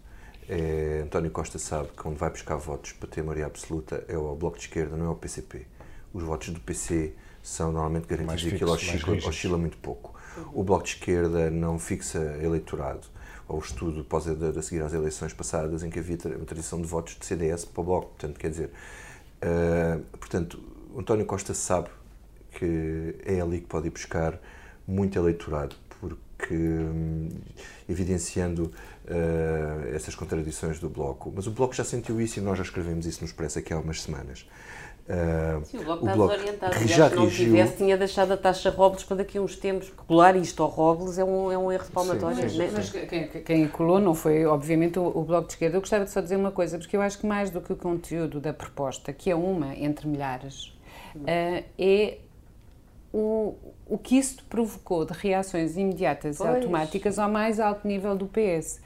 É, 0.48 1.02
António 1.04 1.30
Costa 1.30 1.58
sabe 1.58 1.88
que 1.88 2.02
quando 2.02 2.16
vai 2.16 2.30
buscar 2.30 2.56
votos 2.56 2.92
para 2.92 3.08
ter 3.08 3.22
maioria 3.22 3.46
absoluta 3.46 4.02
é 4.08 4.16
o 4.16 4.34
Bloco 4.34 4.56
de 4.56 4.64
Esquerda, 4.64 4.96
não 4.96 5.06
é 5.06 5.10
o 5.10 5.14
PCP. 5.14 5.66
Os 6.12 6.22
votos 6.22 6.48
do 6.48 6.58
PC 6.58 7.12
são 7.42 7.70
normalmente 7.70 8.06
garantidos 8.06 8.44
e 8.44 8.54
aquilo 8.54 8.72
oscila, 8.72 9.28
oscila 9.28 9.58
muito 9.58 9.76
pouco. 9.76 10.18
O 10.54 10.64
Bloco 10.64 10.84
de 10.84 10.90
Esquerda 10.90 11.50
não 11.50 11.78
fixa 11.78 12.18
eleitorado 12.42 13.06
ao 13.48 13.58
estudo 13.58 14.04
pós 14.04 14.26
a 14.28 14.62
seguir 14.62 14.82
às 14.82 14.92
eleições 14.92 15.32
passadas, 15.32 15.82
em 15.82 15.90
que 15.90 15.98
havia 15.98 16.18
uma 16.36 16.44
tradição 16.44 16.80
de 16.80 16.86
votos 16.86 17.16
de 17.18 17.24
CDS 17.24 17.64
para 17.64 17.80
o 17.80 17.84
Bloco. 17.84 18.08
Portanto, 18.08 18.38
quer 18.38 18.50
dizer, 18.50 18.70
uh, 19.42 20.00
portanto, 20.18 20.62
António 20.96 21.24
Costa 21.24 21.54
sabe 21.54 21.88
que 22.52 23.16
é 23.24 23.40
ali 23.40 23.60
que 23.60 23.66
pode 23.66 23.86
ir 23.86 23.90
buscar 23.90 24.38
muito 24.86 25.18
eleitorado, 25.18 25.76
porque 26.00 26.54
um, 26.54 27.30
evidenciando 27.88 28.72
uh, 29.06 29.94
essas 29.94 30.14
contradições 30.14 30.78
do 30.78 30.88
Bloco. 30.88 31.32
Mas 31.34 31.46
o 31.46 31.50
Bloco 31.50 31.74
já 31.74 31.84
sentiu 31.84 32.20
isso 32.20 32.38
e 32.38 32.42
nós 32.42 32.58
já 32.58 32.64
escrevemos 32.64 33.06
isso 33.06 33.20
no 33.20 33.26
Expresso 33.26 33.58
aqui 33.58 33.72
há 33.72 33.78
umas 33.78 34.02
semanas. 34.02 34.46
Uh, 35.08 35.64
Sim, 35.64 35.78
o 35.78 35.84
Bloco 35.84 36.06
está 36.06 36.16
desorientado. 36.16 36.78
Que 36.78 36.86
já 36.86 37.08
se 37.08 37.16
não 37.16 37.24
regiu... 37.24 37.46
tivesse, 37.46 37.76
tinha 37.78 37.96
deixado 37.96 38.32
a 38.32 38.36
taxa 38.36 38.68
Robles 38.68 39.04
para 39.04 39.16
daqui 39.18 39.38
a 39.38 39.40
uns 39.40 39.56
tempos. 39.56 39.88
Colar 40.06 40.36
isto 40.36 40.62
ao 40.62 40.68
Robles 40.68 41.16
é 41.16 41.24
um, 41.24 41.50
é 41.50 41.56
um 41.56 41.72
erro 41.72 41.84
de 41.84 41.90
palmatória. 41.90 42.48
Sim, 42.48 42.56
sim, 42.56 42.58
mas, 42.58 42.92
mas 42.92 43.08
quem, 43.08 43.28
quem 43.28 43.68
colou 43.68 43.98
não 43.98 44.14
foi, 44.14 44.44
obviamente, 44.44 44.98
o, 44.98 45.06
o, 45.06 45.24
Bloco 45.24 45.46
de 45.46 45.54
Esquerda. 45.54 45.78
Eu 45.78 45.80
gostava 45.80 46.04
de 46.04 46.10
só 46.10 46.20
dizer 46.20 46.36
uma 46.36 46.52
coisa, 46.52 46.76
porque 46.78 46.94
eu 46.94 47.00
acho 47.00 47.18
que 47.18 47.26
mais 47.26 47.48
do 47.48 47.62
que 47.62 47.72
o 47.72 47.76
conteúdo 47.76 48.38
da 48.38 48.52
proposta, 48.52 49.10
que 49.10 49.30
é 49.30 49.34
uma 49.34 49.74
entre 49.74 50.06
milhares, 50.06 50.76
uh, 51.16 51.64
é 51.78 52.18
o, 53.10 53.54
o 53.86 53.96
que 53.96 54.18
isso 54.18 54.44
provocou 54.50 55.06
de 55.06 55.14
reações 55.14 55.78
imediatas 55.78 56.36
pois. 56.36 56.50
e 56.50 56.54
automáticas 56.56 57.18
ao 57.18 57.30
mais 57.30 57.58
alto 57.58 57.88
nível 57.88 58.14
do 58.14 58.26
PS. 58.26 58.80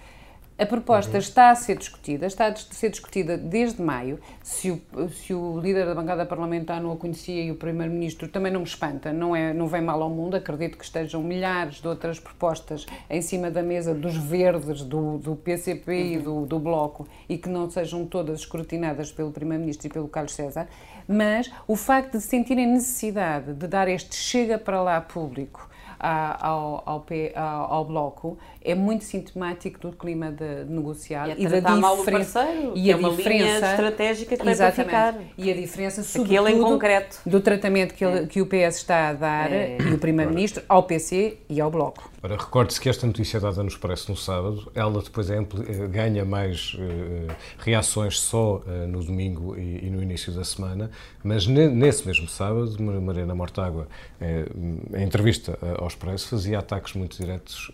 A 0.62 0.66
proposta 0.66 1.14
uhum. 1.14 1.18
está 1.18 1.50
a 1.50 1.56
ser 1.56 1.76
discutida, 1.76 2.24
está 2.24 2.46
a 2.46 2.54
ser 2.54 2.90
discutida 2.90 3.36
desde 3.36 3.82
maio. 3.82 4.20
Se 4.44 4.70
o, 4.70 4.80
se 5.08 5.34
o 5.34 5.58
líder 5.58 5.86
da 5.86 5.92
bancada 5.92 6.24
parlamentar 6.24 6.80
não 6.80 6.92
a 6.92 6.96
conhecia 6.96 7.42
e 7.42 7.50
o 7.50 7.56
primeiro-ministro 7.56 8.28
também 8.28 8.52
não 8.52 8.60
me 8.60 8.66
espanta, 8.66 9.12
não, 9.12 9.34
é, 9.34 9.52
não 9.52 9.66
vem 9.66 9.82
mal 9.82 10.00
ao 10.00 10.08
mundo. 10.08 10.36
Acredito 10.36 10.78
que 10.78 10.84
estejam 10.84 11.20
milhares 11.20 11.80
de 11.80 11.88
outras 11.88 12.20
propostas 12.20 12.86
em 13.10 13.20
cima 13.20 13.50
da 13.50 13.60
mesa 13.60 13.92
dos 13.92 14.16
verdes, 14.16 14.82
do, 14.84 15.18
do 15.18 15.34
PCP 15.34 15.90
uhum. 15.90 15.98
e 15.98 16.18
do, 16.18 16.46
do 16.46 16.60
Bloco 16.60 17.08
e 17.28 17.36
que 17.36 17.48
não 17.48 17.68
sejam 17.68 18.06
todas 18.06 18.38
escrutinadas 18.38 19.10
pelo 19.10 19.32
primeiro-ministro 19.32 19.88
e 19.88 19.90
pelo 19.90 20.06
Carlos 20.06 20.32
César. 20.32 20.68
Mas 21.08 21.50
o 21.66 21.74
facto 21.74 22.18
de 22.18 22.20
sentirem 22.20 22.68
necessidade 22.68 23.52
de 23.52 23.66
dar 23.66 23.88
este 23.88 24.14
chega 24.14 24.58
para 24.58 24.80
lá 24.80 25.00
público 25.00 25.72
ao, 26.02 26.82
ao, 26.84 27.06
ao, 27.34 27.72
ao, 27.72 27.84
Bloco 27.84 28.36
é 28.64 28.74
muito 28.74 29.04
sintomático 29.04 29.80
do 29.80 29.92
clima 29.96 30.30
de 30.30 30.64
negociar 30.64 31.28
e, 31.38 31.44
e 31.44 31.60
da 31.60 31.78
diferença 31.96 32.46
e 32.74 32.90
a 32.90 32.94
é 32.94 32.96
uma 32.96 33.10
diferença 33.10 33.70
estratégica 33.70 34.36
que 34.36 34.48
exatamente, 34.48 34.90
vai 34.92 35.12
ficar 35.12 35.24
e 35.36 35.50
a 35.50 35.54
diferença 35.54 36.02
sobretudo 36.02 36.48
em 36.48 36.60
concreto 36.60 37.20
do 37.26 37.40
tratamento 37.40 37.94
que, 37.94 38.04
ele, 38.04 38.18
é. 38.20 38.26
que 38.26 38.40
o 38.40 38.46
PS 38.46 38.76
está 38.76 39.08
a 39.10 39.12
dar 39.12 39.52
é. 39.52 39.78
e 39.78 39.94
o 39.94 39.98
primeiro-ministro 39.98 40.62
ao 40.68 40.82
PC 40.82 41.38
e 41.48 41.60
ao 41.60 41.70
Bloco. 41.70 42.10
Ora, 42.22 42.36
recorde-se 42.36 42.80
que 42.80 42.88
esta 42.88 43.04
notícia 43.04 43.40
dada 43.40 43.64
nos 43.64 43.76
parece 43.76 44.08
no 44.08 44.16
sábado, 44.16 44.70
ela 44.76 45.02
depois 45.02 45.28
é, 45.28 45.42
ganha 45.88 46.24
mais 46.24 46.74
uh, 46.74 47.34
reações 47.58 48.20
só 48.20 48.58
uh, 48.58 48.86
no 48.86 49.02
domingo 49.02 49.58
e, 49.58 49.86
e, 49.86 49.90
no 49.90 50.00
início 50.00 50.32
da 50.32 50.44
semana, 50.44 50.88
mas 51.24 51.48
ne, 51.48 51.66
nesse 51.66 52.06
mesmo 52.06 52.28
sábado, 52.28 52.80
Mariana 52.80 53.34
Mortágua, 53.34 53.88
uh, 54.20 54.96
em 54.96 55.02
entrevista 55.02 55.58
ao 55.78 55.88
Expresso, 55.88 56.28
fazia 56.28 56.60
ataques 56.60 56.92
muito 56.92 57.16
diretos 57.16 57.72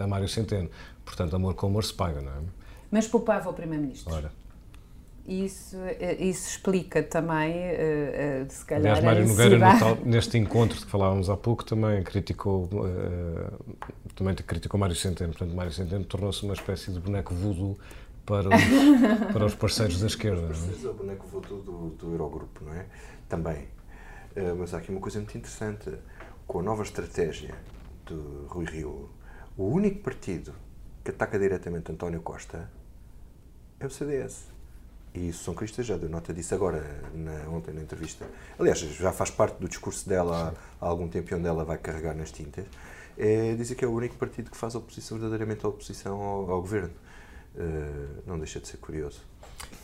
a, 0.00 0.05
a 0.06 0.08
Mário 0.08 0.28
Centeno. 0.28 0.70
Portanto, 1.04 1.36
amor 1.36 1.54
com 1.54 1.66
amor 1.66 1.84
se 1.84 1.92
paga, 1.92 2.20
não 2.20 2.32
é? 2.32 2.36
Mas 2.90 3.06
poupava 3.06 3.50
o 3.50 3.52
Primeiro-Ministro. 3.52 4.14
Ora. 4.14 4.32
isso, 5.26 5.76
eh, 5.76 6.16
isso 6.20 6.48
explica 6.50 7.02
também, 7.02 7.52
uh, 7.52 8.44
uh, 8.44 8.50
se 8.50 8.64
calhar. 8.64 8.96
Aliás, 8.96 9.04
Mário 9.04 9.26
Nogueira, 9.26 9.58
neste 10.04 10.38
encontro 10.38 10.80
que 10.80 10.86
falávamos 10.86 11.28
há 11.28 11.36
pouco, 11.36 11.64
também 11.64 12.02
criticou, 12.02 12.64
uh, 12.64 13.76
também 14.14 14.34
criticou 14.34 14.78
Mário 14.78 14.96
Centeno. 14.96 15.30
Portanto, 15.30 15.54
Mário 15.54 15.72
Centeno 15.72 16.04
tornou-se 16.04 16.42
uma 16.44 16.54
espécie 16.54 16.90
de 16.90 17.00
boneco 17.00 17.34
voodoo 17.34 17.76
para 18.24 18.48
os, 18.48 18.62
para 19.32 19.44
os 19.44 19.54
parceiros 19.54 20.00
da 20.00 20.06
esquerda. 20.06 20.42
Não 20.42 20.88
é? 20.88 20.90
o 20.90 20.94
boneco 20.94 21.26
voodoo 21.26 21.62
do, 21.62 21.90
do 21.90 22.12
Eurogrupo, 22.12 22.64
não 22.64 22.72
é? 22.72 22.86
Também. 23.28 23.68
mas 24.58 24.72
há 24.72 24.78
aqui 24.78 24.90
uma 24.90 25.00
coisa 25.00 25.18
muito 25.18 25.36
interessante. 25.36 25.90
Com 26.46 26.60
a 26.60 26.62
nova 26.62 26.84
estratégia 26.84 27.54
de 28.06 28.14
Rui 28.46 28.64
Rio, 28.66 29.10
o 29.56 29.64
único 29.64 30.00
partido 30.00 30.54
que 31.02 31.10
ataca 31.10 31.38
diretamente 31.38 31.90
António 31.90 32.20
Costa 32.20 32.70
é 33.80 33.86
o 33.86 33.90
CDS. 33.90 34.54
E 35.14 35.32
São 35.32 35.54
Cristo 35.54 35.82
já 35.82 35.96
deu 35.96 36.10
nota 36.10 36.32
disso 36.34 36.54
agora, 36.54 36.84
na, 37.14 37.48
ontem 37.48 37.72
na 37.72 37.80
entrevista. 37.80 38.26
Aliás, 38.58 38.78
já 38.80 39.12
faz 39.12 39.30
parte 39.30 39.58
do 39.58 39.66
discurso 39.66 40.06
dela 40.06 40.54
há 40.78 40.86
algum 40.86 41.08
tempo 41.08 41.34
onde 41.34 41.46
ela 41.46 41.64
vai 41.64 41.78
carregar 41.78 42.14
nas 42.14 42.30
tintas. 42.30 42.66
É 43.16 43.54
dizer 43.54 43.76
que 43.76 43.84
é 43.84 43.88
o 43.88 43.92
único 43.92 44.14
partido 44.16 44.50
que 44.50 44.56
faz 44.56 44.74
oposição, 44.74 45.16
verdadeiramente 45.16 45.64
a 45.64 45.70
oposição 45.70 46.20
ao, 46.20 46.50
ao 46.50 46.60
governo. 46.60 46.92
Uh, 47.54 48.22
não 48.26 48.38
deixa 48.38 48.60
de 48.60 48.68
ser 48.68 48.76
curioso. 48.76 49.22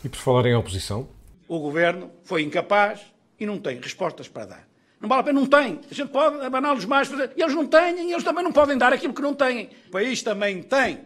E 0.05 0.09
por 0.09 0.17
falar 0.17 0.45
em 0.45 0.53
oposição? 0.53 1.07
O 1.47 1.59
governo 1.59 2.11
foi 2.23 2.43
incapaz 2.43 3.01
e 3.39 3.45
não 3.47 3.57
tem 3.57 3.79
respostas 3.79 4.27
para 4.27 4.45
dar. 4.45 4.72
Não 5.03 5.09
vale 5.09 5.19
a 5.19 5.23
pena, 5.25 5.39
não 5.41 5.45
tem. 5.45 5.81
A 5.91 5.93
gente 5.93 6.11
pode 6.11 6.39
abaná-los 6.45 6.85
mais, 6.85 7.09
fazer. 7.09 7.33
e 7.35 7.41
eles 7.41 7.53
não 7.53 7.67
têm, 7.67 8.07
e 8.07 8.13
eles 8.13 8.23
também 8.23 8.41
não 8.41 8.53
podem 8.53 8.77
dar 8.77 8.93
aquilo 8.93 9.13
que 9.13 9.21
não 9.21 9.33
têm. 9.33 9.69
O 9.87 9.91
país 9.91 10.23
também 10.23 10.63
tem 10.63 11.01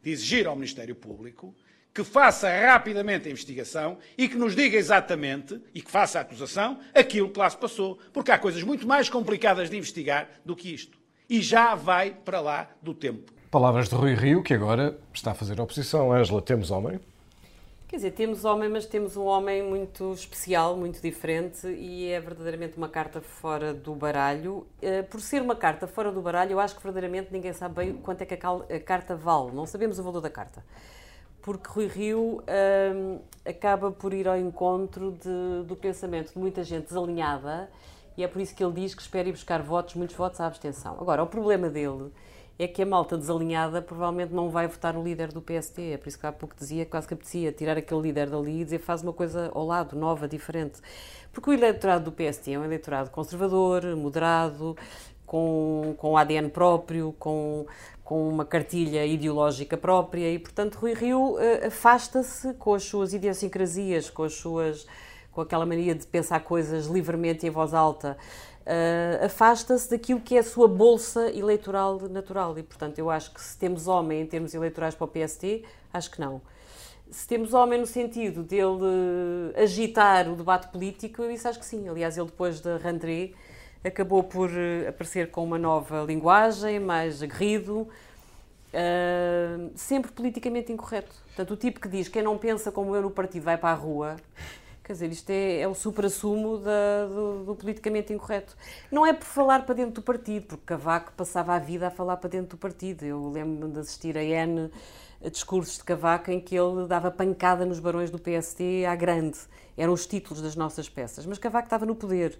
de 0.00 0.10
exigir 0.12 0.46
ao 0.46 0.54
Ministério 0.54 0.94
Público 0.94 1.52
que 1.92 2.04
faça 2.04 2.48
rapidamente 2.48 3.26
a 3.26 3.30
investigação 3.32 3.98
e 4.16 4.28
que 4.28 4.36
nos 4.36 4.54
diga 4.54 4.76
exatamente, 4.76 5.60
e 5.74 5.82
que 5.82 5.90
faça 5.90 6.18
a 6.18 6.22
acusação, 6.22 6.78
aquilo 6.94 7.28
que 7.28 7.40
lá 7.40 7.50
se 7.50 7.56
passou. 7.56 7.98
Porque 8.12 8.30
há 8.30 8.38
coisas 8.38 8.62
muito 8.62 8.86
mais 8.86 9.08
complicadas 9.08 9.68
de 9.68 9.76
investigar 9.76 10.28
do 10.44 10.54
que 10.54 10.72
isto. 10.72 10.96
E 11.28 11.42
já 11.42 11.74
vai 11.74 12.12
para 12.12 12.38
lá 12.40 12.70
do 12.80 12.94
tempo. 12.94 13.32
Palavras 13.50 13.88
de 13.88 13.96
Rui 13.96 14.14
Rio, 14.14 14.44
que 14.44 14.54
agora 14.54 14.96
está 15.12 15.32
a 15.32 15.34
fazer 15.34 15.60
oposição. 15.60 16.12
Ângela, 16.12 16.40
temos 16.40 16.70
homem? 16.70 17.00
Quer 17.90 17.96
dizer, 17.96 18.12
temos 18.12 18.44
homem, 18.44 18.68
mas 18.68 18.86
temos 18.86 19.16
um 19.16 19.24
homem 19.24 19.64
muito 19.64 20.12
especial, 20.12 20.76
muito 20.76 21.02
diferente 21.02 21.66
e 21.66 22.06
é 22.08 22.20
verdadeiramente 22.20 22.76
uma 22.76 22.88
carta 22.88 23.20
fora 23.20 23.74
do 23.74 23.96
baralho. 23.96 24.64
Eh, 24.80 25.02
por 25.02 25.20
ser 25.20 25.42
uma 25.42 25.56
carta 25.56 25.88
fora 25.88 26.12
do 26.12 26.22
baralho, 26.22 26.52
eu 26.52 26.60
acho 26.60 26.76
que 26.76 26.82
verdadeiramente 26.84 27.32
ninguém 27.32 27.52
sabe 27.52 27.74
bem 27.74 27.94
quanto 27.94 28.22
é 28.22 28.26
que 28.26 28.34
a 28.34 28.80
carta 28.80 29.16
vale. 29.16 29.50
Não 29.50 29.66
sabemos 29.66 29.98
o 29.98 30.04
valor 30.04 30.20
da 30.20 30.30
carta. 30.30 30.64
Porque 31.42 31.68
Rui 31.68 31.88
Rio 31.88 32.44
hum, 32.94 33.18
acaba 33.44 33.90
por 33.90 34.14
ir 34.14 34.28
ao 34.28 34.38
encontro 34.38 35.10
de, 35.10 35.66
do 35.66 35.74
pensamento 35.74 36.32
de 36.32 36.38
muita 36.38 36.62
gente 36.62 36.86
desalinhada 36.86 37.68
e 38.16 38.22
é 38.22 38.28
por 38.28 38.40
isso 38.40 38.54
que 38.54 38.62
ele 38.62 38.74
diz 38.74 38.94
que 38.94 39.02
espera 39.02 39.28
ir 39.28 39.32
buscar 39.32 39.62
votos, 39.62 39.96
muitos 39.96 40.14
votos 40.14 40.40
à 40.40 40.46
abstenção. 40.46 40.96
Agora, 41.00 41.24
o 41.24 41.26
problema 41.26 41.68
dele 41.68 42.12
é 42.62 42.68
que 42.68 42.82
a 42.82 42.86
malta 42.86 43.16
desalinhada 43.16 43.80
provavelmente 43.80 44.34
não 44.34 44.50
vai 44.50 44.68
votar 44.68 44.92
no 44.92 45.02
líder 45.02 45.32
do 45.32 45.40
PST. 45.40 45.80
É 45.92 45.96
por 45.96 46.08
isso 46.08 46.18
que 46.18 46.26
há 46.26 46.32
pouco 46.32 46.54
dizia 46.54 46.84
quase 46.84 47.08
que 47.08 47.14
apetecia 47.14 47.50
tirar 47.50 47.78
aquele 47.78 48.02
líder 48.02 48.28
dali 48.28 48.60
e 48.60 48.64
dizer 48.64 48.80
faz 48.80 49.02
uma 49.02 49.14
coisa 49.14 49.50
ao 49.54 49.64
lado, 49.64 49.96
nova, 49.96 50.28
diferente. 50.28 50.78
Porque 51.32 51.48
o 51.48 51.52
eleitorado 51.54 52.10
do 52.10 52.12
PST 52.12 52.52
é 52.52 52.58
um 52.58 52.64
eleitorado 52.64 53.08
conservador, 53.08 53.96
moderado, 53.96 54.76
com, 55.24 55.94
com 55.96 56.18
ADN 56.18 56.50
próprio, 56.50 57.14
com, 57.18 57.64
com 58.04 58.28
uma 58.28 58.44
cartilha 58.44 59.06
ideológica 59.06 59.78
própria 59.78 60.30
e, 60.30 60.38
portanto, 60.38 60.74
Rui 60.74 60.92
Rio 60.92 61.36
uh, 61.36 61.66
afasta-se 61.66 62.52
com 62.54 62.74
as 62.74 62.82
suas 62.82 63.14
idiosincrasias, 63.14 64.10
com 64.10 64.24
as 64.24 64.34
suas 64.34 64.86
com 65.32 65.40
aquela 65.40 65.64
mania 65.64 65.94
de 65.94 66.06
pensar 66.06 66.40
coisas 66.40 66.86
livremente 66.86 67.46
em 67.46 67.50
voz 67.50 67.72
alta 67.72 68.18
uh, 68.66 69.24
afasta-se 69.24 69.90
daquilo 69.90 70.20
que 70.20 70.36
é 70.36 70.40
a 70.40 70.44
sua 70.44 70.68
bolsa 70.68 71.30
eleitoral 71.30 72.00
natural. 72.08 72.58
E, 72.58 72.62
portanto, 72.62 72.98
eu 72.98 73.10
acho 73.10 73.32
que 73.32 73.40
se 73.40 73.56
temos 73.58 73.86
homem 73.86 74.22
em 74.22 74.26
termos 74.26 74.54
eleitorais 74.54 74.94
para 74.94 75.04
o 75.04 75.08
PST, 75.08 75.64
acho 75.92 76.10
que 76.10 76.20
não. 76.20 76.40
Se 77.10 77.26
temos 77.26 77.52
homem 77.52 77.80
no 77.80 77.86
sentido 77.86 78.42
dele 78.44 79.52
agitar 79.56 80.30
o 80.30 80.36
debate 80.36 80.68
político, 80.68 81.22
eu 81.22 81.30
isso 81.30 81.48
acho 81.48 81.58
que 81.58 81.66
sim. 81.66 81.88
Aliás, 81.88 82.16
ele 82.16 82.26
depois 82.26 82.60
da 82.60 82.76
Randré 82.76 83.32
acabou 83.82 84.22
por 84.22 84.50
eh, 84.50 84.88
aparecer 84.88 85.30
com 85.30 85.42
uma 85.42 85.58
nova 85.58 86.04
linguagem, 86.04 86.78
mais 86.78 87.22
aguerrido, 87.22 87.88
uh, 88.74 89.70
sempre 89.74 90.12
politicamente 90.12 90.70
incorreto. 90.70 91.14
Portanto, 91.26 91.50
o 91.52 91.56
tipo 91.56 91.80
que 91.80 91.88
diz 91.88 92.08
quem 92.08 92.22
não 92.22 92.36
pensa 92.36 92.70
como 92.70 92.94
eu 92.94 93.02
no 93.02 93.10
partido 93.10 93.42
vai 93.42 93.56
para 93.56 93.70
a 93.70 93.74
rua, 93.74 94.16
Quer 94.82 94.94
dizer, 94.94 95.12
isto 95.12 95.30
é, 95.30 95.60
é 95.60 95.68
o 95.68 95.74
supra-sumo 95.74 96.58
do, 96.58 97.44
do, 97.44 97.54
politicamente 97.54 98.12
incorreto. 98.12 98.56
Não 98.90 99.06
é 99.06 99.12
por 99.12 99.24
falar 99.24 99.64
para 99.64 99.74
dentro 99.74 99.94
do 99.94 100.02
partido, 100.02 100.46
porque 100.46 100.64
Cavaco 100.64 101.12
passava 101.12 101.54
a 101.54 101.58
vida 101.58 101.86
a 101.86 101.90
falar 101.90 102.16
para 102.16 102.30
dentro 102.30 102.56
do 102.56 102.60
partido. 102.60 103.04
Eu 103.04 103.30
lembro-me 103.30 103.72
de 103.72 103.80
assistir 103.80 104.16
a 104.18 104.24
N 104.24 104.70
discursos 105.30 105.76
de 105.76 105.84
Cavaco 105.84 106.30
em 106.30 106.40
que 106.40 106.56
ele 106.56 106.86
dava 106.86 107.10
pancada 107.10 107.66
nos 107.66 107.78
barões 107.78 108.10
do 108.10 108.18
PST 108.18 108.86
à 108.86 108.94
grande. 108.96 109.38
Eram 109.76 109.92
os 109.92 110.06
títulos 110.06 110.42
das 110.42 110.56
nossas 110.56 110.88
peças. 110.88 111.26
Mas 111.26 111.38
Cavaco 111.38 111.66
estava 111.66 111.84
no 111.84 111.94
poder 111.94 112.38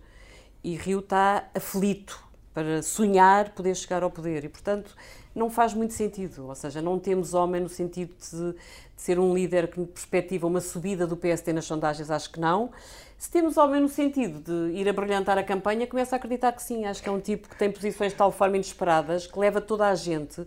e 0.64 0.76
Rio 0.76 1.00
está 1.00 1.48
aflito 1.54 2.24
para 2.54 2.82
sonhar 2.82 3.50
poder 3.50 3.74
chegar 3.74 4.02
ao 4.02 4.10
poder. 4.10 4.44
E, 4.44 4.48
portanto, 4.48 4.96
não 5.34 5.50
faz 5.50 5.74
muito 5.74 5.94
sentido. 5.94 6.48
Ou 6.48 6.54
seja, 6.54 6.82
não 6.82 6.98
temos 6.98 7.34
homem 7.34 7.60
no 7.60 7.68
sentido 7.68 8.12
de, 8.18 8.52
de 8.52 8.58
ser 8.96 9.18
um 9.18 9.34
líder 9.34 9.68
que 9.68 9.84
perspectiva 9.84 10.46
uma 10.46 10.60
subida 10.60 11.06
do 11.06 11.16
PST 11.16 11.52
nas 11.52 11.64
sondagens, 11.64 12.10
acho 12.10 12.30
que 12.30 12.40
não. 12.40 12.70
Se 13.18 13.30
temos 13.30 13.56
homem 13.56 13.80
no 13.80 13.88
sentido 13.88 14.40
de 14.40 14.78
ir 14.78 14.88
a 14.88 14.92
brilhantar 14.92 15.36
a 15.36 15.42
campanha, 15.42 15.86
começo 15.86 16.14
a 16.14 16.16
acreditar 16.16 16.52
que 16.52 16.62
sim. 16.62 16.86
Acho 16.86 17.02
que 17.02 17.08
é 17.08 17.12
um 17.12 17.20
tipo 17.20 17.48
que 17.48 17.56
tem 17.56 17.70
posições 17.70 18.12
de 18.12 18.18
tal 18.18 18.32
forma 18.32 18.56
inesperadas 18.56 19.26
que 19.26 19.38
leva 19.38 19.60
toda 19.60 19.88
a 19.88 19.94
gente 19.94 20.40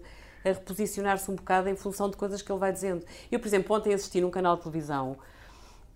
a 0.44 0.50
reposicionar-se 0.50 1.30
um 1.30 1.36
bocado 1.36 1.70
em 1.70 1.76
função 1.76 2.10
de 2.10 2.18
coisas 2.18 2.42
que 2.42 2.52
ele 2.52 2.60
vai 2.60 2.72
dizendo. 2.72 3.06
Eu, 3.32 3.40
por 3.40 3.48
exemplo, 3.48 3.76
ontem 3.76 3.94
assisti 3.94 4.20
num 4.20 4.32
canal 4.32 4.56
de 4.56 4.64
televisão 4.64 5.18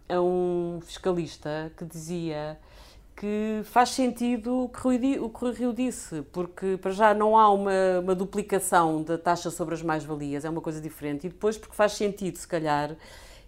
a 0.08 0.22
um 0.22 0.80
fiscalista 0.82 1.72
que 1.76 1.84
dizia 1.84 2.58
que 3.18 3.62
faz 3.64 3.90
sentido 3.90 4.66
o 4.66 4.70
que, 4.70 4.80
Rui, 4.80 5.20
o 5.20 5.28
que 5.28 5.50
Rio 5.50 5.74
disse, 5.74 6.22
porque 6.32 6.78
para 6.78 6.92
já 6.92 7.16
não 7.16 7.36
há 7.36 7.52
uma, 7.52 8.00
uma 8.00 8.14
duplicação 8.14 9.02
da 9.02 9.18
taxa 9.18 9.50
sobre 9.50 9.74
as 9.74 9.82
mais-valias, 9.82 10.46
é 10.46 10.50
uma 10.50 10.62
coisa 10.62 10.80
diferente, 10.80 11.26
e 11.26 11.30
depois 11.30 11.58
porque 11.58 11.76
faz 11.76 11.94
sentido, 11.94 12.38
se 12.38 12.48
calhar, 12.48 12.96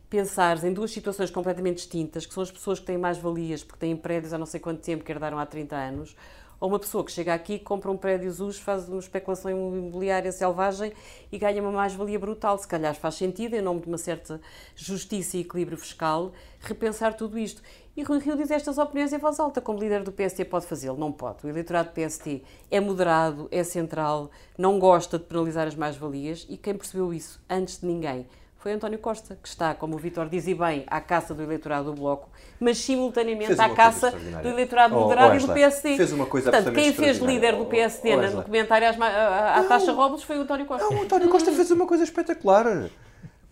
pensar 0.09 0.63
em 0.63 0.73
duas 0.73 0.89
situações 0.89 1.29
completamente 1.29 1.77
distintas, 1.77 2.25
que 2.25 2.33
são 2.33 2.41
as 2.41 2.49
pessoas 2.49 2.79
que 2.79 2.85
têm 2.87 2.97
mais-valias 2.97 3.63
porque 3.63 3.79
têm 3.79 3.95
prédios 3.95 4.33
há 4.33 4.39
não 4.39 4.45
sei 4.47 4.59
quanto 4.59 4.81
tempo 4.81 5.03
que 5.03 5.11
herdaram 5.11 5.37
há 5.37 5.45
30 5.45 5.75
anos, 5.75 6.15
ou 6.59 6.69
uma 6.69 6.79
pessoa 6.79 7.03
que 7.03 7.11
chega 7.11 7.33
aqui, 7.33 7.57
compra 7.57 7.89
um 7.89 7.97
prédio 7.97 8.31
ZUS, 8.31 8.59
faz 8.59 8.87
uma 8.89 8.99
especulação 8.99 9.49
imobiliária 9.49 10.31
selvagem 10.31 10.91
e 11.31 11.37
ganha 11.37 11.61
uma 11.61 11.71
mais-valia 11.71 12.19
brutal. 12.19 12.57
Se 12.57 12.67
calhar 12.67 12.93
faz 12.95 13.15
sentido, 13.15 13.55
em 13.55 13.61
nome 13.61 13.81
de 13.81 13.87
uma 13.87 13.97
certa 13.97 14.41
justiça 14.75 15.37
e 15.37 15.41
equilíbrio 15.41 15.77
fiscal, 15.77 16.31
repensar 16.59 17.13
tudo 17.13 17.37
isto. 17.37 17.61
E 17.95 18.03
Rui 18.03 18.19
Rio 18.19 18.37
diz 18.37 18.51
estas 18.51 18.77
opiniões 18.77 19.11
em 19.11 19.17
voz 19.17 19.39
alta, 19.39 19.59
como 19.59 19.79
líder 19.79 20.03
do 20.03 20.11
PST 20.11 20.45
pode 20.45 20.65
fazê-lo? 20.65 20.97
Não 20.97 21.11
pode. 21.11 21.45
O 21.45 21.49
eleitorado 21.49 21.89
do 21.89 21.93
PST 21.93 22.43
é 22.71 22.79
moderado, 22.79 23.47
é 23.51 23.63
central, 23.63 24.29
não 24.57 24.79
gosta 24.79 25.17
de 25.17 25.25
penalizar 25.25 25.67
as 25.67 25.75
mais-valias 25.75 26.45
e 26.49 26.57
quem 26.57 26.75
percebeu 26.75 27.13
isso 27.13 27.41
antes 27.49 27.79
de 27.79 27.85
ninguém 27.85 28.25
foi 28.59 28.73
António 28.73 28.99
Costa, 28.99 29.37
que 29.41 29.47
está, 29.47 29.73
como 29.73 29.95
o 29.95 29.97
Vitor 29.97 30.27
diz 30.27 30.45
e 30.45 30.53
bem, 30.53 30.83
à 30.87 30.99
caça 30.99 31.33
do 31.33 31.41
eleitorado 31.41 31.85
do 31.85 31.93
Bloco, 31.93 32.29
mas 32.59 32.77
simultaneamente 32.77 33.59
à 33.59 33.69
caça 33.69 34.11
do 34.11 34.49
eleitorado 34.49 34.95
oh, 34.97 34.99
moderado 34.99 35.33
oh, 35.33 35.37
e 35.37 35.39
do 35.39 35.53
PSD. 35.53 35.95
Fez 35.95 36.11
uma 36.11 36.25
coisa 36.25 36.51
Portanto, 36.51 36.75
quem 36.75 36.93
fez 36.93 37.17
líder 37.19 37.55
do 37.55 37.65
PSD 37.65 38.15
oh, 38.15 38.31
no 38.31 38.43
comentário 38.43 38.87
à, 38.89 39.63
taxa 39.63 39.93
Robles 39.93 40.23
foi 40.23 40.37
o 40.37 40.41
António 40.41 40.65
Costa. 40.65 40.83
Não, 40.89 40.99
o 40.99 41.03
António 41.03 41.29
Costa 41.29 41.51
fez 41.53 41.71
uma 41.71 41.87
coisa 41.87 42.03
espetacular. 42.03 42.89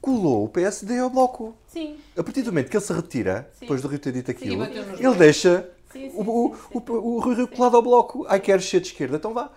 Colou 0.02 0.44
o 0.44 0.50
PSD 0.50 1.00
ao 1.00 1.10
Bloco. 1.10 1.56
Sim. 1.68 1.98
A 2.16 2.24
partir 2.24 2.42
do 2.42 2.52
momento 2.52 2.70
que 2.70 2.78
ele 2.78 2.84
se 2.84 2.94
retira, 2.94 3.50
sim. 3.54 3.62
depois 3.62 3.82
do 3.82 3.88
Rio 3.88 4.00
ter 4.00 4.12
dito 4.12 4.30
aquilo, 4.30 4.66
sim, 4.66 4.72
ele 5.00 5.16
deixa 5.16 5.70
sim, 5.92 6.12
o, 6.14 6.22
o, 6.22 6.56
o, 6.74 7.16
o 7.16 7.20
Rio 7.20 7.48
colado 7.48 7.78
ao 7.78 7.82
Bloco. 7.82 8.26
Ai, 8.30 8.40
queres 8.40 8.66
ser 8.66 8.82
de 8.82 8.88
esquerda? 8.88 9.16
Então 9.16 9.34
vá. 9.34 9.50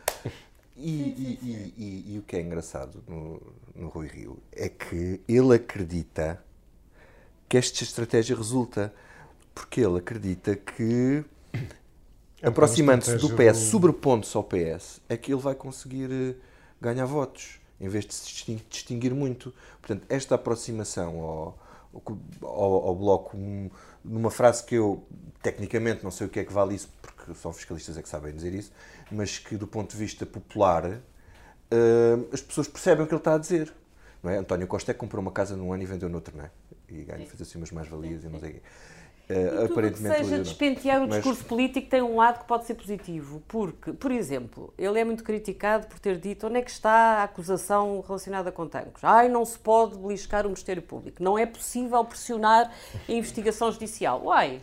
E, 0.82 1.38
e, 1.42 1.74
e, 1.76 2.14
e, 2.14 2.18
o 2.18 2.22
que 2.22 2.36
é 2.36 2.40
engraçado 2.40 3.04
no, 3.06 3.40
no 3.74 3.88
Rui 3.88 4.06
Rio 4.08 4.38
é 4.50 4.68
que 4.68 5.20
ele 5.28 5.54
acredita 5.54 6.42
que 7.48 7.58
esta 7.58 7.82
estratégia 7.82 8.34
resulta. 8.34 8.92
Porque 9.52 9.80
ele 9.80 9.98
acredita 9.98 10.56
que, 10.56 11.22
é 12.40 12.48
aproximando-se 12.48 13.16
do 13.16 13.28
PS, 13.36 13.58
sobrepondo-se 13.70 14.34
ao 14.36 14.44
PS, 14.44 15.00
é 15.08 15.16
que 15.16 15.32
ele 15.32 15.40
vai 15.40 15.54
conseguir 15.54 16.10
eh, 16.10 16.34
ganhar 16.80 17.04
votos, 17.04 17.60
em 17.78 17.88
vez 17.88 18.06
de 18.06 18.14
se 18.14 18.56
distinguir 18.70 19.12
muito. 19.12 19.52
Portanto, 19.82 20.06
esta 20.08 20.36
aproximação 20.36 21.20
ao, 21.20 21.58
ao, 22.42 22.86
ao 22.86 22.96
Bloco, 22.96 23.36
numa 24.02 24.30
frase 24.30 24.64
que 24.64 24.76
eu, 24.76 25.04
tecnicamente, 25.42 26.02
não 26.02 26.10
sei 26.10 26.26
o 26.26 26.30
que 26.30 26.40
é 26.40 26.44
que 26.44 26.52
vale 26.52 26.74
isso, 26.74 26.88
porque 27.02 27.34
só 27.34 27.52
fiscalistas 27.52 27.98
é 27.98 28.02
que 28.02 28.08
sabem 28.08 28.34
dizer 28.34 28.54
isso, 28.54 28.72
mas 29.10 29.38
que, 29.38 29.56
do 29.56 29.66
ponto 29.66 29.90
de 29.92 29.96
vista 29.96 30.24
popular, 30.24 30.84
uh, 30.86 32.28
as 32.32 32.40
pessoas 32.40 32.68
percebem 32.68 33.04
o 33.04 33.06
que 33.08 33.14
ele 33.14 33.20
está 33.20 33.34
a 33.34 33.38
dizer. 33.38 33.72
Não 34.22 34.30
é? 34.30 34.36
António 34.36 34.66
Costa 34.66 34.90
é 34.90 34.94
que 34.94 35.00
comprou 35.00 35.22
uma 35.22 35.32
casa 35.32 35.56
num 35.56 35.72
ano 35.72 35.82
e 35.82 35.86
vendeu 35.86 36.08
noutro, 36.08 36.36
não 36.36 36.44
é? 36.44 36.50
e 36.90 37.04
ganho, 37.04 37.26
fazer 37.26 37.44
assim 37.44 37.58
umas 37.58 37.70
mais-valias 37.70 38.24
e 38.24 38.28
não 38.28 38.40
sei 38.40 38.50
o 38.50 38.52
quê. 38.54 38.62
E 39.30 39.68
tudo 39.68 39.86
o 39.86 39.92
que 39.92 39.98
seja 39.98 40.38
despentear 40.40 40.98
o 40.98 41.06
Mas- 41.06 41.16
discurso 41.16 41.44
político 41.44 41.88
tem 41.88 42.02
um 42.02 42.16
lado 42.16 42.40
que 42.40 42.48
pode 42.48 42.66
ser 42.66 42.74
positivo, 42.74 43.40
porque, 43.46 43.92
por 43.92 44.10
exemplo, 44.10 44.74
ele 44.76 44.98
é 44.98 45.04
muito 45.04 45.22
criticado 45.22 45.86
por 45.86 46.00
ter 46.00 46.18
dito 46.18 46.48
onde 46.48 46.58
é 46.58 46.62
que 46.62 46.70
está 46.70 46.90
a 46.90 47.22
acusação 47.22 48.00
relacionada 48.04 48.50
com 48.50 48.66
Tancos. 48.66 49.04
Ai, 49.04 49.28
não 49.28 49.44
se 49.44 49.56
pode 49.56 49.96
beliscar 49.96 50.44
o 50.46 50.48
Ministério 50.48 50.82
Público, 50.82 51.22
não 51.22 51.38
é 51.38 51.46
possível 51.46 52.04
pressionar 52.04 52.72
a 53.08 53.12
investigação 53.12 53.70
judicial. 53.70 54.24
Uai, 54.24 54.60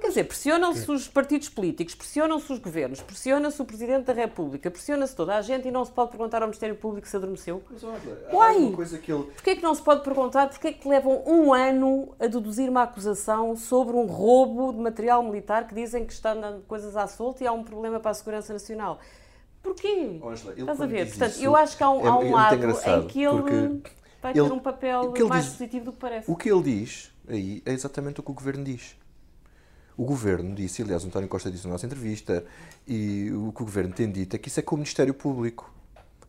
quer 0.00 0.08
dizer, 0.08 0.24
pressionam-se 0.24 0.90
os 0.90 1.08
partidos 1.08 1.48
políticos, 1.48 1.94
pressionam-se 1.94 2.52
os 2.52 2.58
governos, 2.58 3.00
pressiona-se 3.00 3.60
o 3.60 3.64
Presidente 3.64 4.04
da 4.04 4.12
República, 4.12 4.70
pressiona-se 4.70 5.14
toda 5.14 5.36
a 5.36 5.42
gente 5.42 5.68
e 5.68 5.70
não 5.70 5.84
se 5.84 5.90
pode 5.92 6.10
perguntar 6.10 6.42
ao 6.42 6.48
Ministério 6.48 6.76
Público 6.76 7.08
se 7.08 7.16
adormeceu. 7.16 7.62
Mas 7.70 7.82
olha, 7.84 8.00
Uai! 8.32 8.72
coisa 8.74 8.98
que 8.98 9.12
ele. 9.12 9.24
Porquê 9.24 9.56
que 9.56 9.62
não 9.62 9.74
se 9.74 9.82
pode 9.82 10.02
perguntar 10.02 10.48
porquê 10.48 10.72
que 10.72 10.88
levam 10.88 11.22
um 11.26 11.52
ano 11.52 12.14
a 12.20 12.26
deduzir 12.26 12.68
uma 12.68 12.82
acusação 12.82 13.56
sobre 13.56 13.96
um 13.96 14.06
roubo 14.06 14.72
de 14.72 14.78
material 14.78 15.22
militar 15.22 15.66
que 15.66 15.74
dizem 15.74 16.04
que 16.04 16.12
está 16.12 16.32
andando 16.32 16.62
coisas 16.66 16.96
à 16.96 17.06
solta 17.06 17.42
e 17.44 17.46
há 17.46 17.52
um 17.52 17.62
problema 17.64 17.98
para 18.00 18.10
a 18.10 18.14
segurança 18.14 18.52
nacional? 18.52 18.98
Porquê? 19.62 20.20
Ângela, 20.24 20.52
ele 20.52 20.60
Estás 20.60 20.80
a 20.80 20.86
ver? 20.86 21.08
Portanto, 21.08 21.30
isso, 21.32 21.44
eu 21.44 21.56
acho 21.56 21.76
que 21.76 21.82
há 21.82 21.90
um, 21.90 22.00
é- 22.00 22.04
há 22.04 22.06
é 22.06 22.12
um 22.12 22.32
lado 22.32 22.54
em 22.54 23.06
que 23.08 23.22
ele 23.22 23.42
vai 24.22 24.32
ele- 24.32 24.48
ter 24.48 24.52
um 24.52 24.58
papel 24.60 25.12
mais 25.28 25.44
diz- 25.44 25.52
positivo 25.54 25.84
do 25.86 25.92
que 25.92 25.98
parece. 25.98 26.30
O 26.30 26.36
que 26.36 26.48
ele 26.50 26.62
diz 26.62 27.12
aí 27.28 27.62
é 27.66 27.72
exatamente 27.72 28.20
o 28.20 28.22
que 28.22 28.30
o 28.30 28.34
governo 28.34 28.62
diz. 28.62 28.96
O 29.96 30.04
governo 30.04 30.54
disse, 30.54 30.82
aliás, 30.82 31.04
António 31.04 31.28
Costa 31.28 31.50
disse 31.50 31.66
na 31.66 31.72
nossa 31.72 31.86
entrevista, 31.86 32.44
e 32.86 33.30
o 33.32 33.52
que 33.52 33.62
o 33.62 33.64
governo 33.64 33.94
tem 33.94 34.10
dito 34.10 34.36
é 34.36 34.38
que 34.38 34.48
isso 34.48 34.60
é 34.60 34.62
com 34.62 34.74
o 34.74 34.78
Ministério 34.78 35.14
Público. 35.14 35.75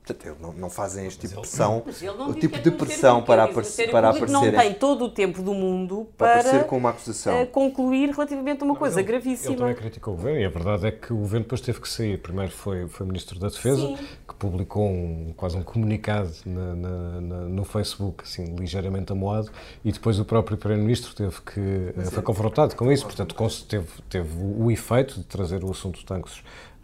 Portanto, 0.08 0.26
eles 0.26 0.40
não, 0.42 0.54
não 0.54 0.70
fazem 0.70 1.06
este 1.06 1.20
tipo 1.28 1.36
de 1.36 1.42
pressão, 1.42 1.84
Mas 1.86 2.02
ele 2.02 2.14
não 2.18 2.30
o 2.30 2.34
tipo 2.34 2.56
é 2.56 2.60
de 2.62 2.70
o 2.70 2.72
pressão 2.72 3.22
para, 3.22 3.42
ele 3.44 3.50
o 3.50 3.52
aparecer, 3.52 3.88
Ministério 3.88 3.92
para 3.92 4.10
aparecer, 4.10 4.34
não 4.34 4.52
tem 4.62 4.74
todo 4.74 5.06
o 5.06 5.10
tempo 5.10 5.42
do 5.42 5.54
mundo 5.54 6.08
para 6.18 6.28
para, 6.28 6.40
aparecer 6.42 6.66
com 6.68 6.78
uma 6.78 6.90
acusação. 6.92 7.34
eh, 7.34 7.46
concluir 7.46 8.10
relativamente 8.12 8.62
a 8.62 8.66
uma 8.66 8.76
coisa 8.76 9.00
Ele 9.02 9.08
gravíssima. 9.08 9.56
também 9.58 9.76
criticou 9.76 10.14
o 10.14 10.18
governo 10.18 10.40
e 10.40 10.46
a 10.46 10.50
verdade 10.50 10.88
é 10.88 10.92
que 10.92 11.12
o 11.12 11.18
governo 11.18 11.44
depois 11.44 11.60
teve 11.62 11.82
que 11.82 11.90
sair. 11.90 12.18
Primeiro 12.20 12.52
foi, 12.52 12.88
foi 12.88 13.06
o 13.06 13.08
Ministro 13.08 13.38
da 13.40 13.48
Defesa, 13.50 13.82
Sim. 13.82 13.98
que 14.28 14.34
publicou 14.36 14.88
um, 14.88 15.34
quase 15.36 15.58
um 15.58 15.64
comunicado 15.64 16.32
na- 16.46 16.76
na- 16.76 17.22
na- 17.22 17.46
no 17.46 17.64
Facebook, 17.66 18.24
assim, 18.24 18.56
ligeiramente 18.56 19.12
amoado, 19.12 19.50
e 19.84 19.92
depois 19.92 20.20
o 20.20 20.26
próprio 20.26 20.58
Primeiro-Ministro 20.58 21.14
teve 21.14 21.42
que, 21.42 21.94
eh, 21.98 22.06
foi 22.12 22.24
confrontado 22.24 22.76
com 22.76 22.92
isso. 22.92 23.06
Portanto, 23.06 23.36
teve, 23.68 23.88
teve 24.10 24.30
o 24.42 24.72
efeito 24.72 25.16
de 25.20 25.24
trazer 25.26 25.64
o 25.64 25.72
assunto 25.72 25.96
dos 25.96 26.04
tanques 26.04 26.42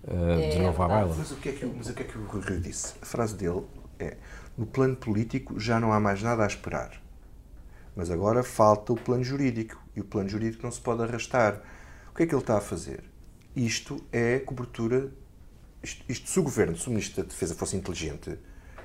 de 0.07 0.65
à 0.65 0.71
baila. 0.71 1.15
Mas 1.17 1.31
o 1.31 1.35
que 1.35 1.49
é 1.49 1.51
que, 1.53 1.65
mas 1.65 1.89
o, 1.89 1.93
que 1.93 2.03
é 2.03 2.05
que 2.05 2.17
o 2.17 2.25
Rui 2.25 2.41
Rio 2.41 2.59
disse? 2.59 2.93
A 3.01 3.05
frase 3.05 3.35
dele 3.35 3.63
é: 3.99 4.17
no 4.57 4.65
plano 4.65 4.95
político 4.95 5.59
já 5.59 5.79
não 5.79 5.93
há 5.93 5.99
mais 5.99 6.21
nada 6.21 6.43
a 6.43 6.47
esperar. 6.47 7.01
Mas 7.95 8.09
agora 8.09 8.43
falta 8.43 8.91
o 8.91 8.95
plano 8.95 9.23
jurídico. 9.23 9.81
E 9.95 10.01
o 10.01 10.03
plano 10.03 10.27
jurídico 10.27 10.63
não 10.63 10.71
se 10.71 10.81
pode 10.81 11.03
arrastar. 11.03 11.61
O 12.11 12.15
que 12.15 12.23
é 12.23 12.25
que 12.25 12.33
ele 12.33 12.41
está 12.41 12.57
a 12.57 12.61
fazer? 12.61 13.03
Isto 13.55 14.03
é 14.11 14.39
cobertura. 14.39 15.11
Isto, 15.81 16.03
isto 16.09 16.29
se 16.29 16.39
o 16.39 16.43
governo, 16.43 16.77
se 16.77 16.87
o 16.87 16.89
Ministro 16.89 17.23
da 17.23 17.29
Defesa 17.29 17.53
fosse 17.55 17.75
inteligente, 17.75 18.37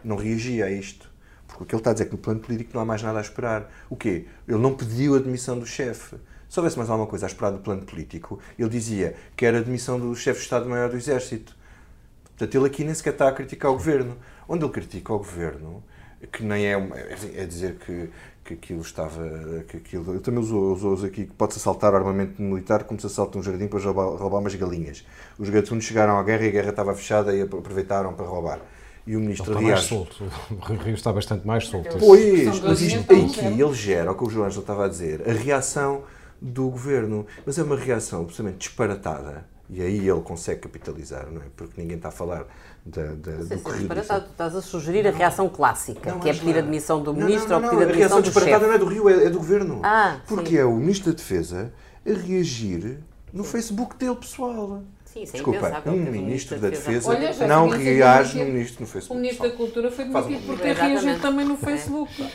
não 0.04 0.16
reagia 0.16 0.66
a 0.66 0.70
isto. 0.70 1.10
Porque 1.46 1.62
o 1.62 1.66
que 1.66 1.74
ele 1.74 1.80
está 1.80 1.90
a 1.90 1.92
dizer 1.94 2.04
é 2.04 2.06
que 2.08 2.12
no 2.12 2.18
plano 2.18 2.40
político 2.40 2.72
não 2.74 2.82
há 2.82 2.84
mais 2.84 3.02
nada 3.02 3.18
a 3.18 3.22
esperar. 3.22 3.72
O 3.88 3.96
quê? 3.96 4.26
Ele 4.46 4.58
não 4.58 4.76
pediu 4.76 5.16
a 5.16 5.18
demissão 5.18 5.58
do 5.58 5.66
chefe. 5.66 6.16
Se 6.48 6.58
houvesse 6.58 6.76
mais 6.78 6.88
alguma 6.88 7.08
coisa 7.08 7.26
a 7.26 7.28
esperar 7.28 7.50
do 7.50 7.58
plano 7.58 7.82
político, 7.82 8.38
ele 8.58 8.68
dizia 8.70 9.14
que 9.36 9.44
era 9.44 9.58
a 9.58 9.62
demissão 9.62 9.98
do 10.00 10.14
chefe 10.14 10.38
de 10.38 10.44
Estado-Maior 10.44 10.88
do 10.88 10.96
Exército. 10.96 11.54
Portanto, 12.24 12.54
ele 12.56 12.66
aqui 12.66 12.84
nem 12.84 12.94
sequer 12.94 13.12
está 13.12 13.28
a 13.28 13.32
criticar 13.32 13.70
o 13.70 13.74
governo. 13.74 14.16
Onde 14.48 14.64
ele 14.64 14.72
critica 14.72 15.12
o 15.12 15.18
governo, 15.18 15.82
que 16.32 16.42
nem 16.42 16.66
é, 16.66 16.76
uma- 16.76 16.96
é 16.96 17.16
é 17.36 17.44
dizer 17.44 17.74
que, 17.74 18.08
que 18.44 18.54
aquilo 18.54 18.80
estava. 18.80 19.20
Que 19.68 19.76
aquilo, 19.76 20.12
ele 20.12 20.20
também 20.20 20.40
usou, 20.40 20.72
usou 20.72 20.94
aqui 21.04 21.26
que 21.26 21.32
pode-se 21.34 21.58
assaltar 21.58 21.94
armamento 21.94 22.40
militar 22.40 22.84
como 22.84 22.98
se 22.98 23.06
assalta 23.06 23.36
um 23.38 23.42
jardim 23.42 23.66
para 23.68 23.78
roubar, 23.80 24.04
roubar 24.16 24.38
umas 24.38 24.54
galinhas. 24.54 25.04
Os 25.38 25.50
gatunos 25.50 25.84
chegaram 25.84 26.18
à 26.18 26.22
guerra 26.22 26.44
e 26.46 26.48
a 26.48 26.52
guerra 26.52 26.70
estava 26.70 26.94
fechada 26.94 27.34
e 27.36 27.42
aproveitaram 27.42 28.14
para 28.14 28.24
roubar. 28.24 28.60
E 29.06 29.16
o 29.16 29.20
ministro 29.20 29.50
Está 29.52 29.60
mais 29.60 29.80
solto. 29.80 30.24
O 30.50 30.74
Rio 30.74 30.94
está 30.94 31.12
bastante 31.12 31.46
mais 31.46 31.66
solto. 31.66 31.96
Pois, 31.98 32.60
mas 32.60 32.80
isto 32.80 33.00
aqui 33.00 33.46
ele 33.60 33.74
gera, 33.74 34.12
o 34.12 34.14
que 34.14 34.24
o 34.24 34.30
João 34.30 34.46
Ângelo 34.46 34.60
estava 34.62 34.84
a 34.84 34.88
dizer, 34.88 35.28
a 35.28 35.32
reação 35.32 36.04
do 36.40 36.68
governo. 36.68 37.26
Mas 37.44 37.58
é 37.58 37.62
uma 37.62 37.76
reação 37.76 38.20
absolutamente 38.22 38.58
disparatada. 38.68 39.46
E 39.70 39.82
aí 39.82 40.08
ele 40.08 40.20
consegue 40.22 40.60
capitalizar, 40.60 41.26
não 41.30 41.42
é? 41.42 41.44
Porque 41.54 41.78
ninguém 41.80 41.96
está 41.96 42.08
a 42.08 42.12
falar 42.12 42.46
da, 42.86 43.02
da, 43.14 43.32
Não 43.32 43.46
sei 43.46 43.48
do 43.48 43.54
é 43.54 43.58
corrido. 43.58 43.94
estás 43.98 44.56
a 44.56 44.62
sugerir 44.62 45.06
a 45.06 45.10
reação 45.10 45.46
clássica, 45.46 46.10
Não, 46.10 46.20
que 46.20 46.30
é 46.30 46.32
pedir 46.32 46.56
a 46.56 46.62
demissão 46.62 47.02
do 47.02 47.12
Não, 47.12 47.26
ministro 47.26 47.50
não, 47.50 47.56
ou 47.56 47.62
não, 47.62 47.68
pedir 47.70 47.82
a 47.82 47.84
a 47.84 47.86
demissão 47.92 47.98
reação 47.98 48.20
do 48.20 48.24
disparatada 48.24 48.58
chefe. 48.64 48.66
não 48.68 48.74
é 48.74 48.78
do 48.78 48.86
Rio, 48.86 49.08
é, 49.10 49.26
é 49.26 49.30
do 49.30 49.38
governo. 49.38 49.80
Ah, 49.84 50.20
Porque 50.26 50.50
sim. 50.52 50.56
é 50.56 50.64
o 50.64 50.74
ministro 50.74 51.12
da 51.12 51.16
Defesa 51.18 51.70
a 52.06 52.12
reagir 52.14 52.98
no 53.30 53.44
Facebook 53.44 53.94
dele 53.96 54.16
pessoal. 54.16 54.82
Sim, 55.04 55.22
isso 55.22 55.32
é 55.32 55.38
Desculpa, 55.38 55.82
um 55.86 55.96
ministro 55.96 56.58
da 56.58 56.70
Defesa 56.70 57.10
Olha, 57.10 57.32
já 57.32 57.46
não 57.46 57.68
reage 57.68 58.38
no 58.38 58.44
ministro 58.46 58.80
no 58.80 58.86
O 58.86 58.90
Facebook. 58.90 59.20
Ministro 59.20 59.50
da. 59.50 59.56
Cultura 59.56 59.90
foi 59.90 60.04
demitido 60.06 60.46
por 60.46 60.58
ter 60.58 60.76
reagido 60.76 61.20
também 61.20 61.46
no 61.46 61.56
Facebook. 61.56 62.30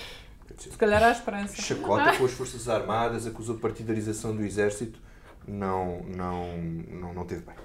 Se 0.58 0.78
calhar 0.78 1.04
há 1.04 1.12
esperança. 1.12 1.62
chacota 1.62 2.16
com 2.18 2.26
as 2.26 2.32
Forças 2.32 2.70
Armadas, 2.70 3.26
acusou 3.26 3.56
de 3.56 3.62
partidarização 3.62 4.36
do 4.36 4.44
Exército, 4.44 5.00
não, 5.48 6.04
não, 6.04 6.58
não, 6.58 7.14
não 7.14 7.26
teve 7.26 7.42
bem. 7.42 7.56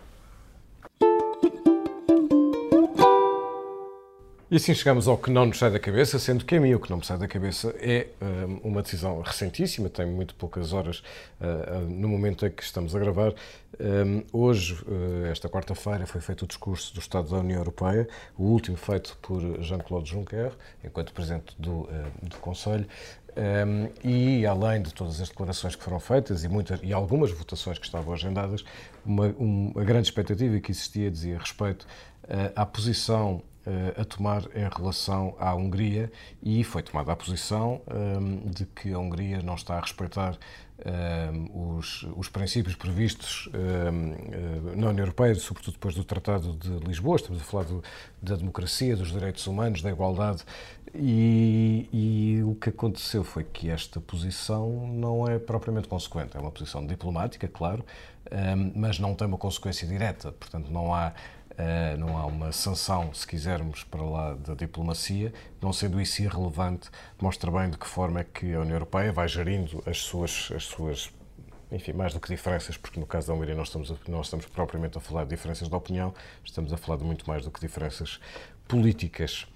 E 4.51 4.57
assim 4.57 4.73
chegamos 4.73 5.07
ao 5.07 5.19
que 5.19 5.31
não 5.31 5.45
nos 5.45 5.59
sai 5.59 5.71
da 5.71 5.79
cabeça, 5.79 6.19
sendo 6.19 6.43
que 6.43 6.57
a 6.57 6.61
mim 6.61 6.73
o 6.73 6.81
que 6.81 6.89
não 6.89 6.97
me 6.97 7.05
sai 7.05 7.19
da 7.19 7.29
cabeça 7.29 7.69
é 7.81 8.07
hum, 8.23 8.61
uma 8.65 8.81
decisão 8.81 9.21
recentíssima, 9.21 9.91
tem 9.91 10.07
muito 10.07 10.35
poucas 10.35 10.73
horas 10.73 11.03
uh, 11.39 11.77
uh, 11.77 11.81
no 11.87 12.09
momento 12.09 12.47
em 12.47 12.51
que 12.51 12.63
estamos 12.63 12.97
a 12.97 12.99
gravar. 12.99 13.35
Um, 13.79 14.23
hoje, 14.33 14.73
uh, 14.87 15.27
esta 15.31 15.51
quarta-feira, 15.51 16.07
foi 16.07 16.23
feito 16.23 16.47
o 16.47 16.47
discurso 16.47 16.95
do 16.95 17.01
Estado 17.01 17.29
da 17.29 17.37
União 17.37 17.59
Europeia, 17.59 18.09
o 18.39 18.45
último 18.45 18.79
feito 18.79 19.19
por 19.21 19.43
Jean-Claude 19.61 20.09
Juncker, 20.09 20.53
enquanto 20.83 21.13
Presidente 21.13 21.55
do, 21.59 21.81
uh, 21.81 21.89
do 22.23 22.39
Conselho. 22.39 22.87
Um, 23.37 23.91
e 24.03 24.47
além 24.47 24.81
de 24.81 24.95
todas 24.95 25.21
as 25.21 25.29
declarações 25.29 25.77
que 25.77 25.85
foram 25.85 26.01
feitas 26.01 26.43
e, 26.43 26.49
muitas, 26.49 26.81
e 26.83 26.93
algumas 26.93 27.31
votações 27.31 27.79
que 27.79 27.85
estavam 27.85 28.15
agendadas, 28.15 28.65
uma, 29.05 29.27
um, 29.39 29.73
a 29.77 29.85
grande 29.85 30.09
expectativa 30.09 30.59
que 30.59 30.73
existia 30.73 31.11
dizia 31.11 31.39
respeito 31.39 31.87
uh, 32.25 32.53
à 32.57 32.67
posição 32.67 33.37
uh, 33.37 33.48
a 34.01 34.05
tomar 34.05 34.45
em 34.55 34.69
relação 34.69 35.35
à 35.39 35.55
Hungria 35.55 36.11
e 36.43 36.65
foi 36.65 36.83
tomada 36.83 37.13
a 37.13 37.17
posição 37.17 37.81
um, 37.87 38.51
de 38.51 38.65
que 38.65 38.93
a 38.93 38.99
Hungria 38.99 39.43
não 39.43 39.55
está 39.55 39.77
a 39.77 39.81
respeitar 39.81 40.39
um, 40.87 41.77
os, 41.77 42.07
os, 42.17 42.29
princípios 42.29 42.77
previstos 42.77 43.49
um, 43.53 44.81
na 44.81 44.89
União 44.89 45.05
Europeia, 45.05 45.35
sobretudo 45.35 45.75
depois 45.75 45.95
do 45.95 46.05
Tratado 46.05 46.53
de 46.55 46.87
Lisboa. 46.87 47.17
Estamos 47.17 47.43
a 47.43 47.45
falar 47.45 47.65
do, 47.65 47.83
da 48.23 48.37
democracia, 48.37 48.97
dos 48.97 49.11
direitos 49.11 49.47
humanos, 49.47 49.83
da 49.83 49.91
igualdade. 49.91 50.45
E, 50.95 51.89
e, 51.93 52.43
o 52.45 52.55
que 52.55 52.71
aconteceu 52.71 53.23
foi 53.23 53.45
que 53.45 53.69
esta 53.69 54.01
posição 54.01 54.87
não 54.87 55.29
é 55.29 55.39
propriamente 55.39 55.89
consequente. 55.89 56.37
É 56.37 56.41
uma 56.41 56.51
posição 56.51 56.87
diplomática, 56.87 57.47
claro, 57.49 57.85
mas 58.75 58.99
não 58.99 59.15
tem 59.15 59.27
uma 59.27 59.37
consequência 59.37 59.87
direta. 59.87 60.33
Portanto, 60.33 60.71
não 60.71 60.95
há 60.95 61.13
não 61.99 62.17
há 62.17 62.27
uma 62.27 62.53
sanção, 62.53 63.13
se 63.13 63.27
quisermos, 63.27 63.85
para 63.85 64.03
lá 64.03 64.35
da 64.35 64.55
diplomacia, 64.55 65.33
não 65.61 65.73
sendo 65.73 66.01
isso 66.01 66.23
irrelevante, 66.23 66.89
mostra 67.21 67.51
bem 67.51 67.71
de 67.71 67.77
que 67.77 67.87
forma 67.87 68.21
é 68.21 68.25
que 68.25 68.55
a 68.55 68.61
União 68.61 68.77
Europeia 68.77 69.13
vai 69.13 69.27
gerindo 69.27 69.83
as 69.87 69.99
suas, 69.99 70.51
as 70.55 70.65
suas 70.65 71.11
enfim, 71.71 71.93
mais 71.93 72.15
do 72.15 72.21
que 72.21 72.29
diferenças, 72.29 72.77
porque 72.77 72.99
no 72.99 73.07
caso 73.07 73.27
da 73.27 73.35
Hungria 73.35 73.55
não 73.55 73.63
estamos, 73.63 73.93
não 74.09 74.21
estamos 74.21 74.47
propriamente 74.47 74.97
a 74.97 75.01
falar 75.01 75.25
de 75.25 75.31
diferenças 75.31 75.69
de 75.69 75.75
opinião, 75.75 76.15
estamos 76.45 76.73
a 76.73 76.77
falar 76.77 76.99
de 76.99 77.05
muito 77.05 77.29
mais 77.29 77.45
do 77.45 77.51
que 77.51 77.61
diferenças 77.61 78.19
políticas. 78.67 79.47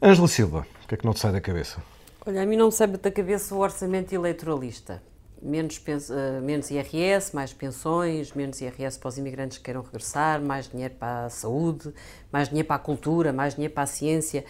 Ângela 0.00 0.28
Silva, 0.28 0.66
o 0.84 0.86
que 0.86 0.94
é 0.94 0.98
que 0.98 1.04
não 1.04 1.12
te 1.12 1.20
sai 1.20 1.32
da 1.32 1.40
cabeça? 1.40 1.82
Olha, 2.24 2.42
a 2.42 2.46
mim 2.46 2.56
não 2.56 2.66
me 2.66 2.72
sai 2.72 2.86
da 2.86 3.10
cabeça 3.10 3.54
o 3.54 3.58
orçamento 3.58 4.12
eleitoralista. 4.12 5.02
Menos, 5.42 5.78
uh, 5.78 6.42
menos 6.42 6.70
IRS, 6.70 7.34
mais 7.34 7.52
pensões, 7.52 8.32
menos 8.32 8.60
IRS 8.60 8.98
para 8.98 9.08
os 9.08 9.16
imigrantes 9.16 9.58
que 9.58 9.64
queiram 9.64 9.80
regressar, 9.80 10.40
mais 10.40 10.68
dinheiro 10.68 10.94
para 10.94 11.24
a 11.24 11.30
saúde, 11.30 11.94
mais 12.30 12.48
dinheiro 12.48 12.68
para 12.68 12.76
a 12.76 12.80
cultura, 12.80 13.32
mais 13.32 13.54
dinheiro 13.54 13.72
para 13.72 13.84
a 13.84 13.86
ciência. 13.86 14.44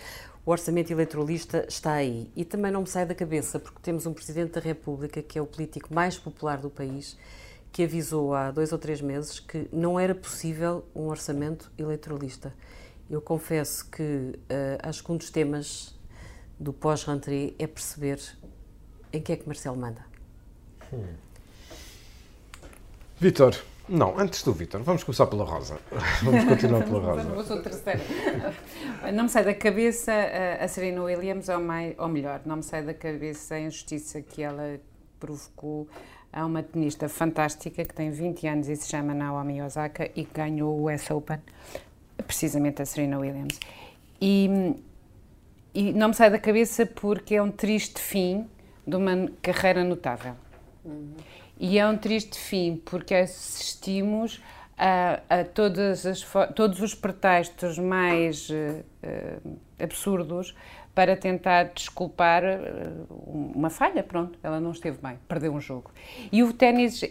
O 0.45 0.51
orçamento 0.51 0.91
eleitoralista 0.91 1.65
está 1.69 1.93
aí. 1.93 2.31
E 2.35 2.45
também 2.45 2.73
não 2.73 2.81
me 2.81 2.87
sai 2.89 3.07
da 3.07 3.15
cabeça, 3.15 3.59
porque 3.59 3.79
temos 3.83 4.07
um 4.07 4.13
Presidente 4.13 4.53
da 4.53 4.61
República, 4.61 5.23
que 5.23 5.39
é 5.39 5.43
o 5.43 5.47
político 5.47 5.95
mais 5.95 6.19
popular 6.19 6.59
do 6.59 6.71
país, 6.71 7.17
que 7.71 7.85
avisou 7.85 8.35
há 8.35 8.51
dois 8.51 8.73
ou 8.73 8.79
três 8.79 9.01
meses 9.01 9.39
que 9.39 9.69
não 9.73 10.01
era 10.01 10.15
possível 10.15 10.85
um 10.95 11.07
orçamento 11.07 11.71
eleitoralista. 11.79 12.53
Eu 13.09 13.21
confesso 13.21 13.89
que 13.91 14.03
uh, 14.03 14.79
acho 14.83 15.05
que 15.05 15.13
um 15.13 15.17
dos 15.17 15.31
temas 15.31 15.99
do 16.59 16.73
pós-rentrée 16.73 17.55
é 17.59 17.67
perceber 17.67 18.21
em 19.13 19.21
que 19.21 19.33
é 19.33 19.37
que 19.37 19.47
Marcelo 19.47 19.77
manda. 19.77 20.10
Hum. 20.93 21.05
Vitor, 23.19 23.55
Não, 23.89 24.17
antes 24.19 24.43
do 24.45 24.53
Vítor, 24.53 24.83
vamos 24.83 25.03
começar 25.03 25.27
pela 25.27 25.45
Rosa. 25.45 25.79
Vamos 26.23 26.45
continuar 26.45 26.85
pela 26.85 27.01
Rosa. 27.01 27.55
Ao 27.55 27.61
terceiro. 27.61 28.01
Não 29.13 29.25
me 29.25 29.29
sai 29.29 29.45
da 29.45 29.53
cabeça 29.53 30.13
a 30.61 30.69
Serena 30.69 31.03
Williams, 31.03 31.49
ou, 31.49 31.59
mais, 31.59 31.99
ou 31.99 32.07
melhor, 32.09 32.41
não 32.47 32.57
me 32.57 32.63
sai 32.63 32.83
da 32.83 32.95
cabeça 32.95 33.57
a 33.57 33.61
injustiça 33.61 34.23
que 34.23 34.43
ela 34.43 34.79
provocou 35.19 35.89
a 36.33 36.47
uma 36.47 36.63
tenista 36.63 37.09
fantástica 37.09 37.85
que 37.85 37.93
tem 37.93 38.11
20 38.11 38.47
anos 38.47 38.69
e 38.69 38.77
se 38.77 38.89
chama 38.89 39.13
Naomi 39.13 39.61
Osaka 39.61 40.09
e 40.15 40.25
que 40.25 40.33
ganhou 40.33 40.79
o 40.79 40.89
US 40.89 41.11
Open, 41.11 41.39
precisamente 42.25 42.81
a 42.81 42.87
Serena 42.87 43.19
Williams. 43.19 43.59
E, 44.21 44.77
e 45.75 45.93
não 45.93 46.09
me 46.09 46.15
sai 46.15 46.31
da 46.31 46.39
cabeça 46.39 46.87
porque 46.87 47.35
é 47.35 47.43
um 47.43 47.51
triste 47.51 48.01
fim 48.01 48.49
de 48.87 48.95
uma 48.95 49.29
carreira 49.43 49.83
notável. 49.83 50.35
Uhum. 50.85 51.15
E 51.59 51.79
é 51.79 51.87
um 51.87 51.97
triste 51.97 52.39
fim 52.39 52.81
porque 52.85 53.15
assistimos 53.15 54.41
a, 54.81 55.21
a 55.29 55.45
todas 55.45 56.07
as, 56.07 56.27
todos 56.55 56.81
os 56.81 56.95
pretextos 56.95 57.79
mais 57.79 58.49
uh, 58.49 59.59
absurdos 59.79 60.57
para 60.95 61.15
tentar 61.15 61.65
desculpar 61.65 62.43
uh, 62.43 63.07
uma 63.55 63.69
falha, 63.69 64.03
pronto, 64.03 64.39
ela 64.43 64.59
não 64.59 64.71
esteve 64.71 64.97
bem, 65.03 65.19
perdeu 65.29 65.53
um 65.53 65.61
jogo. 65.61 65.91
E 66.33 66.43
o 66.43 66.51
ténis 66.55 67.03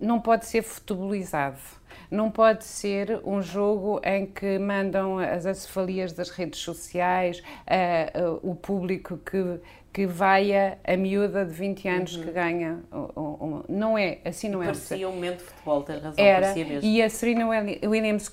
não 0.00 0.20
pode 0.20 0.46
ser 0.46 0.62
futebolizado, 0.62 1.58
não 2.08 2.30
pode 2.30 2.64
ser 2.64 3.20
um 3.24 3.42
jogo 3.42 4.00
em 4.04 4.24
que 4.26 4.56
mandam 4.60 5.18
as 5.18 5.46
acefalias 5.46 6.12
das 6.12 6.30
redes 6.30 6.60
sociais, 6.60 7.42
o 8.42 8.54
público 8.54 9.16
que 9.18 9.58
que 9.96 10.06
vai 10.06 10.54
a, 10.54 10.76
a 10.84 10.94
miúda 10.94 11.42
de 11.42 11.54
20 11.54 11.88
anos 11.88 12.16
uhum. 12.16 12.22
que 12.22 12.30
ganha. 12.30 12.80
Um, 12.92 13.20
um, 13.20 13.62
não 13.66 13.96
é, 13.96 14.18
assim 14.26 14.46
não 14.50 14.58
parecia 14.58 14.84
é. 14.84 14.88
Parecia 14.88 15.08
um 15.08 15.12
momento 15.12 15.38
de 15.38 15.44
futebol, 15.44 15.82
tens 15.84 16.02
razão, 16.02 16.22
Era, 16.22 16.40
parecia 16.42 16.64
mesmo. 16.66 16.90
E 16.90 17.02
a 17.02 17.08
Serena 17.08 17.48
Williams 17.48 18.30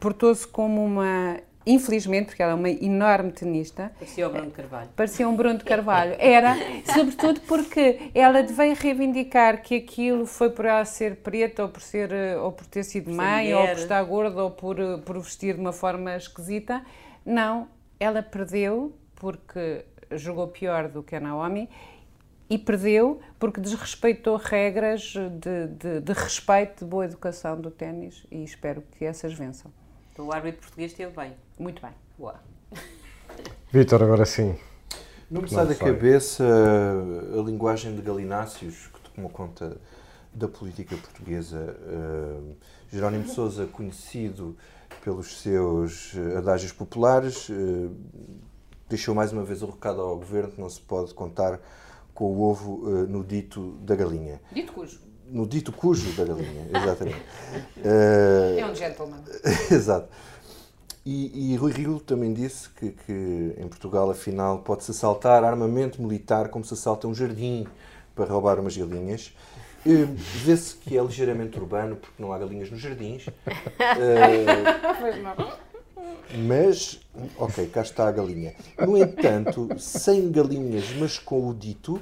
portou-se 0.00 0.44
como 0.44 0.84
uma 0.84 1.38
infelizmente, 1.64 2.26
porque 2.26 2.42
ela 2.42 2.50
é 2.50 2.54
uma 2.56 2.68
enorme 2.68 3.30
tenista. 3.30 3.92
Parecia 3.94 4.26
o 4.26 4.32
Bruno 4.32 4.50
Carvalho. 4.50 4.88
Parecia 4.96 5.28
um 5.28 5.36
Bruno 5.36 5.58
de 5.58 5.64
Carvalho. 5.64 6.16
Era, 6.18 6.56
sobretudo 6.92 7.40
porque 7.42 8.10
ela 8.12 8.42
veio 8.42 8.74
reivindicar 8.74 9.62
que 9.62 9.76
aquilo 9.76 10.26
foi 10.26 10.50
por 10.50 10.64
ela 10.64 10.84
ser 10.84 11.18
preta 11.18 11.62
ou 11.62 11.68
por, 11.68 11.80
ser, 11.80 12.10
ou 12.40 12.50
por 12.50 12.66
ter 12.66 12.82
sido 12.82 13.04
por 13.04 13.14
mãe, 13.14 13.54
ou 13.54 13.68
por 13.68 13.76
estar 13.76 14.02
gorda, 14.02 14.42
ou 14.42 14.50
por, 14.50 14.76
por 15.04 15.20
vestir 15.20 15.54
de 15.54 15.60
uma 15.60 15.72
forma 15.72 16.16
esquisita. 16.16 16.84
Não, 17.24 17.68
ela 18.00 18.20
perdeu 18.20 18.92
porque 19.14 19.84
jogou 20.16 20.48
pior 20.48 20.88
do 20.88 21.02
que 21.02 21.16
a 21.16 21.20
Naomi 21.20 21.68
e 22.48 22.58
perdeu 22.58 23.20
porque 23.38 23.60
desrespeitou 23.60 24.36
regras 24.36 25.14
de, 25.40 25.68
de, 25.68 26.00
de 26.00 26.12
respeito, 26.12 26.84
de 26.84 26.90
boa 26.90 27.04
educação 27.04 27.60
do 27.60 27.70
ténis 27.70 28.26
e 28.30 28.44
espero 28.44 28.82
que 28.98 29.04
essas 29.04 29.32
vençam. 29.32 29.72
Então, 30.12 30.26
o 30.26 30.32
árbitro 30.32 30.60
português 30.60 30.90
esteve 30.92 31.16
bem. 31.16 31.32
Muito 31.58 31.80
bem. 31.80 31.92
Boa. 32.18 32.34
Vitor, 33.72 34.02
agora 34.02 34.26
sim. 34.26 34.54
Não 35.30 35.40
me 35.40 35.48
sai 35.48 35.66
da 35.66 35.74
cabeça 35.74 36.44
a 36.44 37.42
linguagem 37.42 37.96
de 37.96 38.02
Galináceos 38.02 38.88
que 38.88 39.00
tomou 39.10 39.30
conta 39.30 39.78
da 40.34 40.46
política 40.46 40.94
portuguesa. 40.94 41.74
Uh, 41.80 42.54
Jerónimo 42.90 43.26
Sousa, 43.28 43.64
conhecido 43.66 44.54
pelos 45.02 45.40
seus 45.40 46.12
adágios 46.36 46.72
populares, 46.72 47.48
uh, 47.48 47.96
deixou 48.92 49.14
mais 49.14 49.32
uma 49.32 49.42
vez 49.42 49.62
o 49.62 49.66
recado 49.66 50.02
ao 50.02 50.16
governo 50.16 50.52
que 50.52 50.60
não 50.60 50.68
se 50.68 50.80
pode 50.80 51.14
contar 51.14 51.58
com 52.14 52.24
o 52.24 52.42
ovo 52.42 52.86
uh, 52.86 53.06
no 53.06 53.24
dito 53.24 53.72
da 53.80 53.96
galinha. 53.96 54.40
Dito 54.52 54.72
cujo. 54.72 55.00
No 55.26 55.46
dito 55.46 55.72
cujo 55.72 56.12
da 56.12 56.24
galinha, 56.24 56.68
exatamente. 56.76 57.22
Uh, 57.78 58.58
é 58.58 58.66
um 58.70 58.74
gentleman. 58.74 59.22
Exato. 59.70 60.08
E, 61.04 61.52
e, 61.52 61.56
Rui 61.56 61.72
Rio 61.72 61.98
também 61.98 62.32
disse 62.32 62.68
que, 62.68 62.90
que 62.90 63.54
em 63.58 63.66
Portugal, 63.66 64.08
afinal, 64.10 64.58
pode-se 64.60 64.92
assaltar 64.92 65.42
armamento 65.42 66.00
militar 66.00 66.48
como 66.48 66.64
se 66.64 66.74
assalta 66.74 67.08
um 67.08 67.14
jardim 67.14 67.66
para 68.14 68.30
roubar 68.30 68.60
umas 68.60 68.76
galinhas. 68.76 69.34
Uh, 69.86 70.06
Vê-se 70.14 70.76
que 70.76 70.96
é 70.96 71.02
ligeiramente 71.02 71.58
urbano 71.58 71.96
porque 71.96 72.22
não 72.22 72.32
há 72.32 72.38
galinhas 72.38 72.70
nos 72.70 72.80
jardins. 72.80 73.26
Pois 75.00 75.22
não. 75.22 75.71
Mas, 76.46 77.00
ok, 77.36 77.66
cá 77.68 77.82
está 77.82 78.08
a 78.08 78.12
galinha. 78.12 78.54
No 78.78 78.96
entanto, 78.96 79.68
sem 79.78 80.30
galinhas, 80.30 80.94
mas 80.98 81.18
com 81.18 81.48
o 81.48 81.54
dito, 81.54 82.00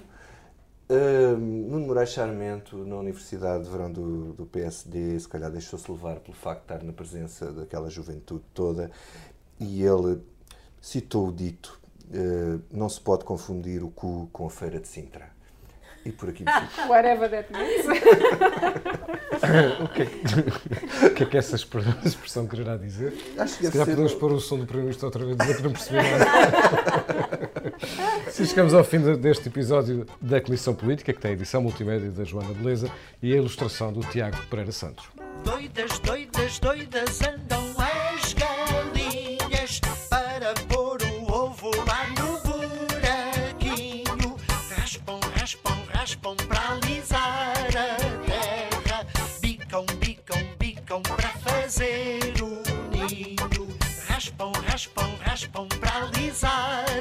uh, 0.88 1.38
Moraes 1.38 2.11
Charmento, 2.11 2.85
na 2.85 2.96
Universidade 2.96 3.64
de 3.64 3.70
Verão 3.70 3.90
do, 3.90 4.33
do 4.35 4.46
PSD, 4.46 5.18
se 5.18 5.29
calhar 5.29 5.51
deixou-se 5.51 5.90
levar 5.90 6.20
pelo 6.20 6.37
facto 6.37 6.61
de 6.61 6.75
estar 6.75 6.85
na 6.85 6.92
presença 6.92 7.53
daquela 7.53 7.90
juventude 7.90 8.44
toda 8.55 8.90
e 9.59 9.83
ele 9.83 10.20
citou 10.81 11.29
o 11.29 11.33
dito: 11.33 11.81
uh, 12.11 12.61
não 12.70 12.88
se 12.88 13.01
pode 13.01 13.25
confundir 13.25 13.83
o 13.83 13.90
cu 13.90 14.29
com 14.33 14.46
a 14.46 14.51
feira 14.51 14.79
de 14.79 14.88
Sintra. 14.88 15.39
E 16.05 16.13
por 16.13 16.29
aqui 16.31 16.45
Whatever 16.89 17.29
that 17.31 17.53
means. 17.53 17.87
o, 19.81 19.89
que 19.89 20.03
é 20.03 20.07
que, 20.07 21.07
o 21.07 21.15
que 21.15 21.23
é 21.23 21.27
que 21.27 21.37
essa 21.37 21.57
expressão 21.57 22.47
quererá 22.47 22.77
dizer? 22.77 23.13
Acho 23.39 23.59
que 23.59 23.67
Se 23.67 23.73
calhar 23.73 23.87
podemos 23.87 24.15
pôr 24.15 24.33
o 24.33 24.41
som 24.41 24.59
do 24.59 24.65
Primeiro-Ministro 24.65 25.07
outra 25.07 25.25
vez, 25.25 25.37
dizer 25.37 25.57
que 25.57 25.63
não 25.63 25.73
percebi 25.73 25.97
nada. 25.97 26.27
Se 28.31 28.47
chegamos 28.47 28.73
ao 28.73 28.85
fim 28.85 29.01
deste 29.17 29.49
episódio 29.49 30.07
da 30.21 30.41
Comissão 30.41 30.75
Política, 30.75 31.13
que 31.13 31.21
tem 31.21 31.33
a 31.33 31.35
edição 31.35 31.61
multimédia 31.61 32.11
da 32.11 32.25
Joana 32.25 32.55
Beleza 32.55 32.91
e 33.23 33.33
a 33.33 33.37
ilustração 33.37 33.93
do 33.93 34.01
Tiago 34.01 34.37
Pereira 34.47 34.73
Santos. 34.73 35.07
Doidas, 35.45 35.99
doidas, 36.01 36.59
doidas 36.59 37.21
andam 37.23 37.75
as 37.79 37.89
raspam 55.40 55.66
para 55.81 56.09
alisar 56.09 57.00